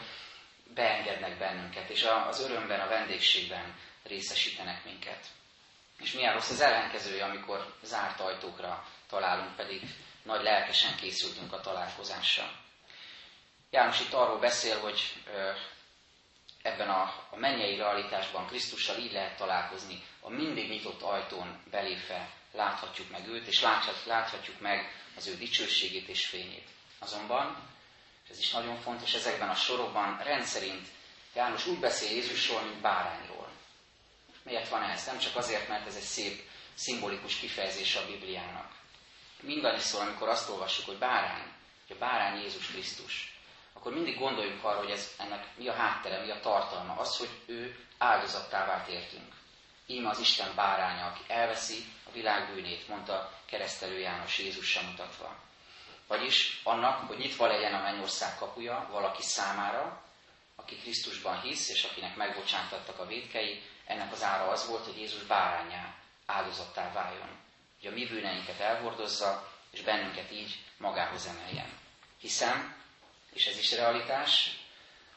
beengednek 0.73 1.37
bennünket, 1.37 1.89
és 1.89 2.03
az 2.27 2.39
örömben, 2.39 2.79
a 2.79 2.87
vendégségben 2.87 3.75
részesítenek 4.03 4.83
minket. 4.85 5.25
És 5.99 6.11
milyen 6.11 6.33
rossz 6.33 6.49
az 6.49 6.61
ellenkezője, 6.61 7.25
amikor 7.25 7.73
zárt 7.81 8.19
ajtókra 8.19 8.87
találunk, 9.09 9.55
pedig 9.55 9.81
nagy 10.23 10.43
lelkesen 10.43 10.95
készültünk 10.95 11.53
a 11.53 11.61
találkozásra. 11.61 12.51
János 13.69 14.01
itt 14.01 14.13
arról 14.13 14.39
beszél, 14.39 14.79
hogy 14.79 15.13
ebben 16.61 16.89
a, 16.89 17.01
a 17.29 17.35
mennyei 17.35 17.75
realitásban 17.75 18.47
Krisztussal 18.47 18.97
így 18.97 19.11
lehet 19.11 19.37
találkozni, 19.37 20.03
a 20.19 20.29
mindig 20.29 20.69
nyitott 20.69 21.01
ajtón 21.01 21.63
belépve 21.71 22.29
láthatjuk 22.51 23.09
meg 23.09 23.27
őt, 23.27 23.47
és 23.47 23.61
láthat, 23.61 24.05
láthatjuk 24.05 24.59
meg 24.59 24.91
az 25.15 25.27
ő 25.27 25.35
dicsőségét 25.35 26.07
és 26.07 26.25
fényét. 26.25 26.67
Azonban, 26.99 27.72
ez 28.33 28.39
is 28.39 28.51
nagyon 28.51 28.77
fontos, 28.77 29.13
ezekben 29.13 29.49
a 29.49 29.55
sorokban 29.55 30.17
rendszerint 30.23 30.87
János 31.33 31.67
úgy 31.67 31.79
beszél 31.79 32.11
Jézusról, 32.11 32.61
mint 32.61 32.81
bárányról. 32.81 33.49
Miért 34.43 34.69
van 34.69 34.83
ez? 34.83 35.05
Nem 35.05 35.17
csak 35.17 35.35
azért, 35.35 35.67
mert 35.67 35.87
ez 35.87 35.95
egy 35.95 36.01
szép, 36.01 36.49
szimbolikus 36.73 37.35
kifejezés 37.35 37.95
a 37.95 38.05
Bibliának. 38.05 38.71
Mindannyiszor, 39.41 40.01
amikor 40.01 40.29
azt 40.29 40.49
olvassuk, 40.49 40.85
hogy 40.85 40.97
bárány, 40.97 41.51
hogy 41.87 41.95
a 41.95 41.99
bárány 41.99 42.41
Jézus 42.41 42.67
Krisztus, 42.67 43.37
akkor 43.73 43.93
mindig 43.93 44.19
gondoljunk 44.19 44.63
arra, 44.63 44.77
hogy 44.77 44.91
ez, 44.91 45.11
ennek 45.17 45.47
mi 45.57 45.67
a 45.67 45.73
háttere, 45.73 46.23
mi 46.23 46.31
a 46.31 46.39
tartalma. 46.39 46.95
Az, 46.95 47.17
hogy 47.17 47.29
ő 47.45 47.85
áldozattá 47.97 48.65
vált 48.65 48.87
értünk. 48.87 49.33
Íme 49.85 50.09
az 50.09 50.19
Isten 50.19 50.55
báránya, 50.55 51.05
aki 51.05 51.21
elveszi 51.27 51.85
a 52.07 52.11
világ 52.11 52.53
bűnét, 52.53 52.87
mondta 52.87 53.39
keresztelő 53.45 53.99
János 53.99 54.39
Jézusra 54.39 54.81
mutatva. 54.81 55.35
Vagyis 56.07 56.61
annak, 56.63 57.07
hogy 57.07 57.17
nyitva 57.17 57.47
legyen 57.47 57.73
a 57.73 57.81
mennyország 57.81 58.37
kapuja 58.37 58.87
valaki 58.91 59.21
számára, 59.21 60.03
aki 60.55 60.75
Krisztusban 60.75 61.41
hisz, 61.41 61.69
és 61.69 61.83
akinek 61.83 62.15
megbocsátattak 62.15 62.99
a 62.99 63.05
védkei, 63.05 63.61
ennek 63.85 64.11
az 64.11 64.23
ára 64.23 64.47
az 64.47 64.67
volt, 64.67 64.85
hogy 64.85 64.97
Jézus 64.97 65.23
bárányá 65.23 65.95
áldozattá 66.25 66.91
váljon. 66.91 67.29
Hogy 67.81 67.91
a 67.91 67.95
mi 67.95 68.05
bűneinket 68.05 68.59
elhordozza, 68.59 69.51
és 69.71 69.81
bennünket 69.81 70.31
így 70.31 70.63
magához 70.77 71.25
emeljen. 71.25 71.79
Hiszen, 72.19 72.75
és 73.33 73.45
ez 73.45 73.57
is 73.57 73.71
realitás, 73.71 74.57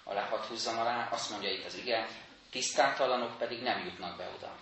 alá 0.04 0.28
hat 0.28 0.44
húzzam 0.44 0.78
alá, 0.78 1.08
azt 1.10 1.30
mondja 1.30 1.50
itt 1.50 1.64
az 1.64 1.74
ige, 1.74 2.08
tisztátalanok 2.50 3.38
pedig 3.38 3.62
nem 3.62 3.84
jutnak 3.84 4.16
be 4.16 4.30
oda. 4.36 4.56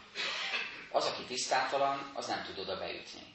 Az, 0.91 1.05
aki 1.05 1.23
tisztátalan, 1.23 2.11
az 2.15 2.27
nem 2.27 2.45
tud 2.45 2.59
oda 2.59 2.79
bejutni. 2.79 3.34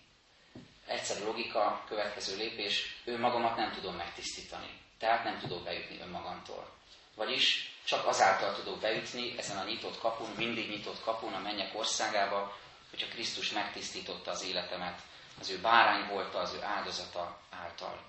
Egyszerű 0.89 1.23
logika, 1.23 1.84
következő 1.88 2.38
lépés, 2.38 3.02
ő 3.06 3.19
magamat 3.19 3.56
nem 3.56 3.71
tudom 3.71 3.95
megtisztítani. 3.95 4.80
Tehát 4.99 5.23
nem 5.23 5.39
tudok 5.39 5.63
bejutni 5.63 5.99
önmagamtól. 6.02 6.69
Vagyis 7.15 7.75
csak 7.84 8.08
azáltal 8.08 8.54
tudok 8.56 8.80
beütni 8.80 9.38
ezen 9.38 9.58
a 9.58 9.63
nyitott 9.63 9.99
kapun, 9.99 10.30
mindig 10.38 10.69
nyitott 10.69 11.02
kapun 11.02 11.34
a 11.34 11.39
mennyek 11.39 11.78
országába, 11.78 12.58
hogyha 12.89 13.08
Krisztus 13.08 13.52
megtisztította 13.52 14.32
az 14.32 14.43
életemet, 14.43 14.99
az 15.39 15.49
ő 15.49 15.60
bárány 15.62 16.08
volt 16.08 16.36
az 16.36 16.54
ő 16.54 16.62
áldozata 16.62 17.39
által. 17.49 18.02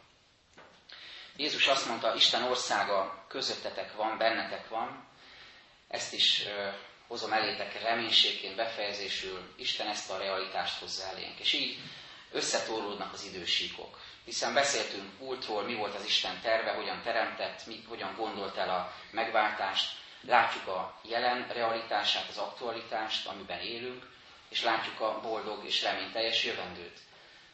Jézus 1.37 1.67
azt 1.67 1.87
mondta, 1.87 2.15
Isten 2.15 2.43
országa 2.43 3.25
közöttetek 3.29 3.95
van, 3.95 4.19
bennetek 4.19 4.69
van, 4.69 5.09
ezt 5.89 6.13
is 6.13 6.45
hozom 7.07 7.33
elétek 7.33 7.83
reménységként 7.83 8.57
befejezésül, 8.57 9.55
Isten 9.57 9.87
ezt 9.87 10.11
a 10.11 10.19
realitást 10.19 10.79
hozza 10.79 11.05
elénk. 11.05 11.39
És 11.39 11.53
így 11.53 11.79
összetorlódnak 12.33 13.13
az 13.13 13.25
idősíkok 13.25 13.99
hiszen 14.25 14.55
beszéltünk 14.55 15.19
múltról, 15.19 15.63
mi 15.63 15.75
volt 15.75 15.95
az 15.95 16.05
Isten 16.05 16.41
terve, 16.41 16.71
hogyan 16.71 17.03
teremtett, 17.03 17.67
mi, 17.67 17.85
hogyan 17.89 18.15
gondolt 18.17 18.57
el 18.57 18.71
a 18.71 18.93
megváltást, 19.11 19.97
látjuk 20.21 20.67
a 20.67 21.01
jelen 21.03 21.49
realitását, 21.53 22.29
az 22.29 22.37
aktualitást, 22.39 23.27
amiben 23.27 23.61
élünk, 23.61 24.11
és 24.49 24.63
látjuk 24.63 25.01
a 25.01 25.21
boldog 25.21 25.65
és 25.65 25.83
reményteljes 25.83 26.45
jövendőt. 26.45 26.99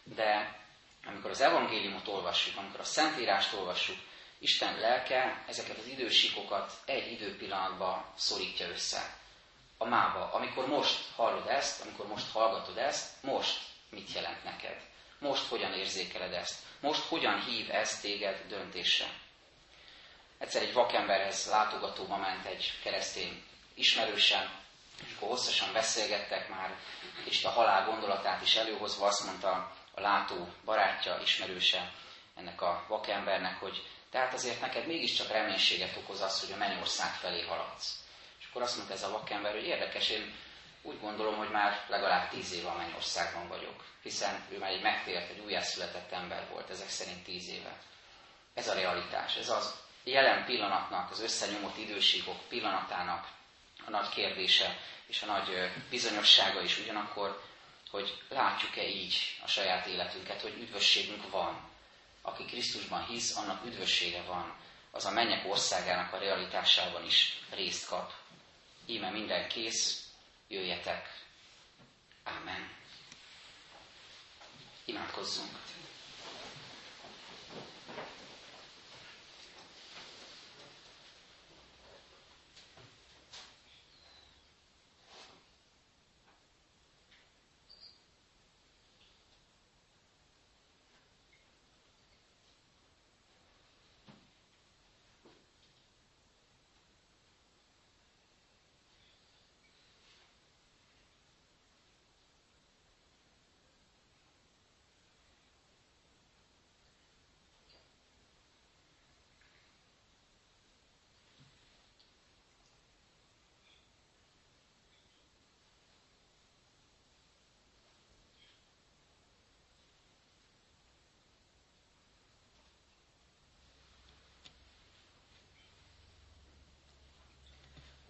De 0.05 0.59
amikor 1.07 1.31
az 1.31 1.41
evangéliumot 1.41 2.09
olvassuk, 2.09 2.57
amikor 2.57 2.81
a 2.81 2.85
Szentírást 2.85 3.53
olvassuk, 3.53 3.97
Isten 4.39 4.79
lelke 4.81 5.45
ezeket 5.49 5.79
az 5.79 5.87
idősíkokat 5.87 6.73
egy 6.85 7.13
időpillanatban 7.13 8.05
szorítja 8.17 8.69
össze. 8.69 9.17
A 9.79 9.85
mába. 9.85 10.33
Amikor 10.33 10.67
most 10.67 10.99
hallod 11.15 11.47
ezt, 11.47 11.83
amikor 11.83 12.07
most 12.07 12.31
hallgatod 12.33 12.79
ezt, 12.79 13.23
most 13.23 13.59
mit 13.91 14.13
jelent 14.13 14.45
neked? 14.45 14.81
Most 15.19 15.47
hogyan 15.47 15.73
érzékeled 15.73 16.33
ezt? 16.33 16.59
Most 16.81 17.01
hogyan 17.01 17.43
hív 17.45 17.71
ez 17.71 18.01
téged 18.01 18.45
döntésre? 18.49 19.07
Egyszer 20.39 20.63
egy 20.63 20.73
vakemberhez 20.73 21.47
látogatóba 21.51 22.17
ment 22.17 22.47
egy 22.47 22.73
keresztény 22.83 23.43
ismerősen, 23.75 24.51
és 25.07 25.15
akkor 25.17 25.29
hosszasan 25.29 25.73
beszélgettek 25.73 26.49
már, 26.49 26.77
és 27.25 27.45
a 27.45 27.51
halál 27.51 27.85
gondolatát 27.85 28.43
is 28.43 28.57
előhozva 28.57 29.07
azt 29.07 29.25
mondta 29.25 29.73
a 29.95 30.01
látó 30.01 30.49
barátja, 30.65 31.19
ismerőse 31.23 31.93
ennek 32.35 32.63
a 32.63 32.85
vakembernek, 32.89 33.61
hogy 33.61 33.83
tehát 34.11 34.35
azért 34.35 34.61
neked 34.61 34.87
mégiscsak 34.87 35.29
reménységet 35.29 35.97
okoz 35.97 36.21
az, 36.21 36.41
hogy 36.41 36.53
a 36.53 36.57
mennyország 36.57 37.15
felé 37.15 37.43
haladsz. 37.43 38.05
És 38.39 38.47
akkor 38.51 38.63
azt 38.63 38.77
mondta 38.77 38.95
ez 38.95 39.03
a 39.03 39.11
vakember, 39.11 39.53
hogy 39.53 39.67
érdekes, 39.67 40.09
én 40.09 40.35
úgy 40.87 41.01
gondolom, 41.01 41.37
hogy 41.37 41.51
már 41.51 41.85
legalább 41.89 42.31
tíz 42.31 42.53
éve 42.53 42.69
a 42.69 42.77
mennyországban 42.77 43.49
vagyok, 43.49 43.85
hiszen 44.03 44.45
ő 44.51 44.59
már 44.59 44.71
egy 44.71 44.83
megtért, 44.83 45.31
egy 45.31 45.39
újjászületett 45.45 46.13
ember 46.13 46.49
volt, 46.51 46.71
ezek 46.71 46.89
szerint 46.89 47.25
tíz 47.25 47.49
éve. 47.49 47.79
Ez 48.55 48.69
a 48.69 48.75
realitás, 48.75 49.37
ez 49.37 49.49
az, 49.49 49.75
jelen 50.05 50.45
pillanatnak, 50.45 51.11
az 51.11 51.21
összenyomott 51.21 51.77
időségok 51.77 52.49
pillanatának 52.49 53.29
a 53.87 53.91
nagy 53.91 54.09
kérdése 54.09 54.79
és 55.07 55.23
a 55.23 55.27
nagy 55.27 55.71
bizonyossága 55.91 56.63
is 56.63 56.79
ugyanakkor, 56.79 57.43
hogy 57.91 58.23
látjuk-e 58.29 58.89
így 58.89 59.17
a 59.43 59.49
saját 59.49 59.87
életünket, 59.87 60.41
hogy 60.41 60.57
üdvösségünk 60.61 61.31
van. 61.31 61.71
Aki 62.23 62.45
Krisztusban 62.45 63.05
hisz, 63.05 63.37
annak 63.37 63.65
üdvössége 63.65 64.23
van. 64.23 64.57
Az 64.91 65.05
a 65.05 65.11
mennyek 65.11 65.51
országának 65.51 66.13
a 66.13 66.19
realitásában 66.19 67.05
is 67.05 67.43
részt 67.51 67.89
kap. 67.89 68.13
Íme 68.87 69.11
minden 69.11 69.49
kész, 69.49 70.06
jöjjetek. 70.49 71.25
Amen. 72.25 72.69
Imádkozzunk. 74.85 75.67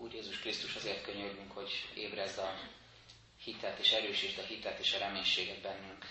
Úr 0.07 0.13
Jézus 0.13 0.36
Krisztus, 0.47 0.75
azért 0.77 1.03
könyörgünk, 1.03 1.53
hogy 1.53 1.89
ébrezd 1.95 2.39
a 2.39 2.55
hitet, 3.43 3.79
és 3.79 3.91
erősítsd 3.93 4.39
a 4.39 4.43
hitet 4.43 4.79
és 4.79 4.93
a 4.95 4.99
reménységet 4.99 5.61
bennünk. 5.61 6.05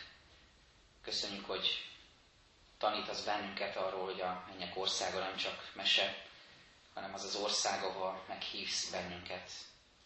Köszönjük, 1.04 1.46
hogy 1.46 1.86
tanítasz 2.78 3.24
bennünket 3.24 3.76
arról, 3.76 4.06
hogy 4.06 4.22
a 4.22 4.46
mennyek 4.50 4.78
országa 4.78 5.20
nem 5.20 5.36
csak 5.36 5.72
mese, 5.76 6.26
hanem 6.94 7.14
az 7.14 7.24
az 7.24 7.36
ország, 7.36 7.84
ahol 7.84 8.24
meghívsz 8.28 8.90
bennünket, 8.90 9.52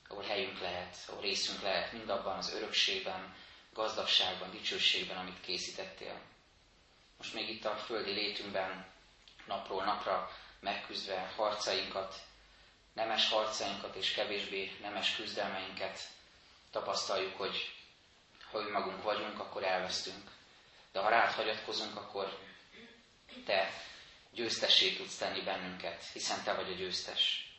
ahol 0.08 0.24
helyünk 0.24 0.60
lehet, 0.60 0.98
ahol 1.08 1.22
részünk 1.22 1.62
lehet 1.62 1.92
mindabban 1.92 2.38
az 2.38 2.54
örökségben, 2.54 3.36
gazdagságban, 3.74 4.52
dicsőségben, 4.52 5.18
amit 5.18 5.42
készítettél. 5.42 6.22
Most 7.18 7.34
még 7.34 7.50
itt 7.50 7.66
a 7.66 7.76
földi 7.76 8.12
létünkben 8.12 8.86
napról 9.48 9.84
napra 9.84 10.30
megküzdve 10.60 11.34
harcainkat, 11.36 12.28
nemes 13.00 13.30
harcainkat 13.30 13.96
és 13.96 14.12
kevésbé 14.12 14.78
nemes 14.82 15.16
küzdelmeinket 15.16 16.00
tapasztaljuk, 16.72 17.38
hogy 17.38 17.74
ha 18.52 18.60
önmagunk 18.60 19.04
vagyunk, 19.04 19.40
akkor 19.40 19.64
elvesztünk. 19.64 20.32
De 20.92 21.00
ha 21.00 21.10
rád 21.10 21.32
hagyatkozunk, 21.32 21.96
akkor 21.96 22.40
te 23.46 23.74
győztessé 24.32 24.96
tudsz 24.96 25.18
tenni 25.18 25.42
bennünket, 25.42 26.04
hiszen 26.14 26.44
te 26.44 26.54
vagy 26.54 26.72
a 26.72 26.76
győztes. 26.76 27.54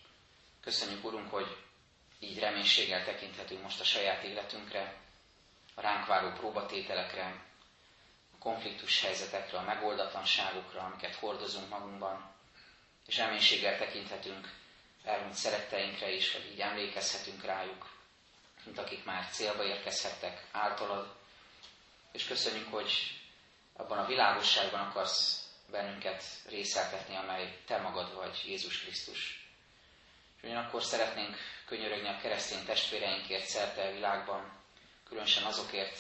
Köszönjük, 0.61 1.05
Urunk, 1.05 1.31
hogy 1.31 1.57
így 2.19 2.39
reménységgel 2.39 3.05
tekinthetünk 3.05 3.63
most 3.63 3.81
a 3.81 3.85
saját 3.85 4.23
életünkre, 4.23 4.95
a 5.75 5.81
ránk 5.81 6.07
váró 6.07 6.31
próbatételekre, 6.31 7.45
a 8.35 8.39
konfliktus 8.39 9.01
helyzetekre, 9.01 9.59
a 9.59 9.63
megoldatlanságokra, 9.63 10.81
amiket 10.81 11.15
hordozunk 11.15 11.69
magunkban, 11.69 12.35
és 13.07 13.17
reménységgel 13.17 13.79
tekinthetünk 13.79 14.60
elmúlt 15.05 15.35
szeretteinkre 15.35 16.11
is, 16.13 16.33
hogy 16.33 16.51
így 16.53 16.61
emlékezhetünk 16.61 17.45
rájuk, 17.45 17.91
mint 18.65 18.79
akik 18.79 19.05
már 19.05 19.29
célba 19.29 19.65
érkezhettek 19.65 20.47
általad, 20.53 21.15
és 22.13 22.25
köszönjük, 22.25 22.73
hogy 22.73 22.93
abban 23.73 23.99
a 23.99 24.07
világosságban 24.07 24.81
akarsz 24.81 25.49
bennünket 25.71 26.25
részeltetni, 26.49 27.17
amely 27.17 27.59
Te 27.67 27.79
magad 27.79 28.15
vagy, 28.15 28.43
Jézus 28.47 28.81
Krisztus. 28.83 29.49
És 30.37 30.43
ugyanakkor 30.43 30.83
szeretnénk 30.83 31.37
könyörögni 31.67 32.09
a 32.09 32.19
keresztény 32.19 32.65
testvéreinkért 32.65 33.47
szerte 33.47 33.83
a 33.87 33.93
világban, 33.93 34.53
különösen 35.09 35.45
azokért, 35.45 35.99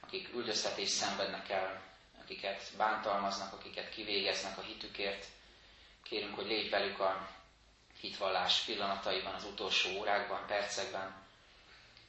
akik 0.00 0.34
üldöztetést 0.34 0.92
szenvednek 0.92 1.48
el, 1.48 1.82
akiket 2.22 2.62
bántalmaznak, 2.76 3.52
akiket 3.52 3.88
kivégeznek 3.88 4.58
a 4.58 4.62
hitükért. 4.62 5.26
Kérünk, 6.02 6.34
hogy 6.34 6.46
légy 6.46 6.70
velük 6.70 7.00
a 7.00 7.28
hitvallás 8.00 8.60
pillanataiban, 8.60 9.34
az 9.34 9.44
utolsó 9.44 9.90
órákban, 9.98 10.46
percekben, 10.46 11.22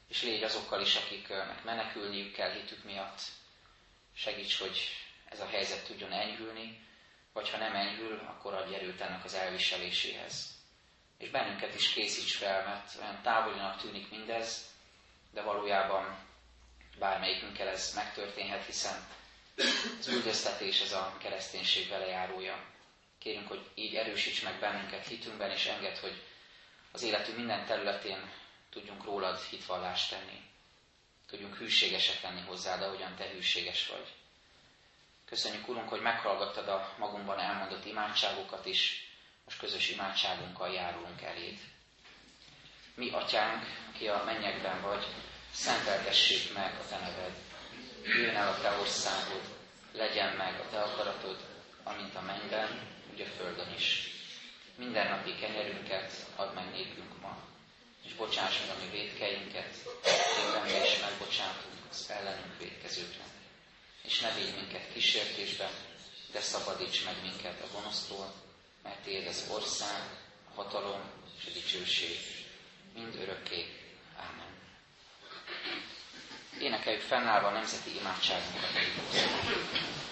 és 0.07 0.21
légy 0.23 0.43
azokkal 0.43 0.81
is, 0.81 0.95
akiknek 0.95 1.63
menekülniük 1.63 2.33
kell 2.33 2.51
hitük 2.51 2.83
miatt. 2.83 3.21
Segíts, 4.15 4.59
hogy 4.59 4.79
ez 5.25 5.39
a 5.39 5.47
helyzet 5.47 5.85
tudjon 5.85 6.11
enyhülni, 6.11 6.87
vagy 7.33 7.49
ha 7.49 7.57
nem 7.57 7.75
enyhül, 7.75 8.19
akkor 8.27 8.53
adj 8.53 8.75
erőt 8.75 9.01
ennek 9.01 9.23
az 9.23 9.33
elviseléséhez. 9.33 10.59
És 11.17 11.29
bennünket 11.29 11.75
is 11.75 11.93
készíts 11.93 12.35
fel, 12.35 12.63
mert 12.65 12.95
olyan 13.01 13.21
távolinak 13.21 13.81
tűnik 13.81 14.09
mindez, 14.09 14.65
de 15.33 15.41
valójában 15.41 16.17
bármelyikünkkel 16.99 17.67
ez 17.67 17.93
megtörténhet, 17.95 18.65
hiszen 18.65 19.07
az 19.99 20.07
üldöztetés 20.07 20.81
ez 20.81 20.91
a 20.91 21.15
kereszténység 21.19 21.89
velejárója. 21.89 22.63
Kérünk, 23.21 23.47
hogy 23.47 23.69
így 23.75 23.95
erősíts 23.95 24.43
meg 24.43 24.59
bennünket 24.59 25.07
hitünkben, 25.07 25.51
és 25.51 25.65
enged, 25.65 25.97
hogy 25.97 26.21
az 26.91 27.01
életünk 27.01 27.37
minden 27.37 27.65
területén 27.65 28.31
tudjunk 28.69 29.03
rólad 29.03 29.39
hitvallást 29.39 30.09
tenni. 30.09 30.41
Tudjunk 31.27 31.55
hűségesek 31.55 32.21
lenni 32.21 32.41
hozzád, 32.41 32.81
ahogyan 32.81 33.15
te 33.15 33.29
hűséges 33.29 33.87
vagy. 33.87 34.07
Köszönjük, 35.25 35.67
Urunk, 35.67 35.89
hogy 35.89 36.01
meghallgattad 36.01 36.67
a 36.67 36.95
magunkban 36.97 37.39
elmondott 37.39 37.85
imádságokat 37.85 38.65
is, 38.65 39.09
most 39.45 39.59
közös 39.59 39.89
imádságunkkal 39.89 40.73
járulunk 40.73 41.21
eléd. 41.21 41.59
Mi, 42.95 43.09
Atyánk, 43.09 43.63
aki 43.93 44.07
a 44.07 44.23
mennyekben 44.25 44.81
vagy, 44.81 45.05
szenteltessék 45.51 46.53
meg 46.53 46.79
a 46.79 46.87
Te 46.87 46.97
neved. 46.97 47.35
Jöjjön 48.03 48.35
el 48.35 48.47
a 48.47 48.61
Te 48.61 48.71
országod, 48.79 49.41
legyen 49.91 50.35
meg 50.35 50.59
a 50.59 50.69
Te 50.69 50.81
akaratod, 50.81 51.37
amint 51.83 52.15
a 52.15 52.21
mennyben, 52.21 52.99
úgy 53.13 53.21
a 53.21 53.25
földön 53.37 53.73
is. 53.77 54.09
Minden 54.75 55.07
napi 55.09 55.35
kenyerünket 55.35 56.11
add 56.35 56.53
meg 56.53 56.71
nékünk 56.71 57.21
ma, 57.21 57.37
és 58.05 58.13
bocsáss 58.13 58.59
meg 58.59 58.69
a 58.75 58.79
mi 58.83 58.89
védkeinket, 58.91 59.75
éppen 60.39 60.83
is 60.83 60.99
megbocsátunk 61.01 61.75
az 61.89 62.09
ellenünk 62.09 62.57
védkezőknek. 62.59 63.27
És 64.03 64.19
ne 64.19 64.33
védj 64.33 64.51
minket 64.55 64.91
kísértésbe, 64.93 65.69
de 66.31 66.39
szabadíts 66.41 67.05
meg 67.05 67.15
minket 67.21 67.61
a 67.61 67.67
gonosztól, 67.73 68.33
mert 68.83 68.99
Tiéd 69.03 69.27
az 69.27 69.45
ország, 69.49 70.01
a 70.49 70.53
hatalom 70.61 71.01
és 71.39 71.45
a 71.47 71.51
dicsőség, 71.53 72.17
mind 72.93 73.15
örökké. 73.15 73.65
Ámen. 74.17 74.49
Énekeljük 76.59 77.01
fennállva 77.01 77.47
a 77.47 77.51
nemzeti 77.51 77.95
imádságunkat. 77.99 78.69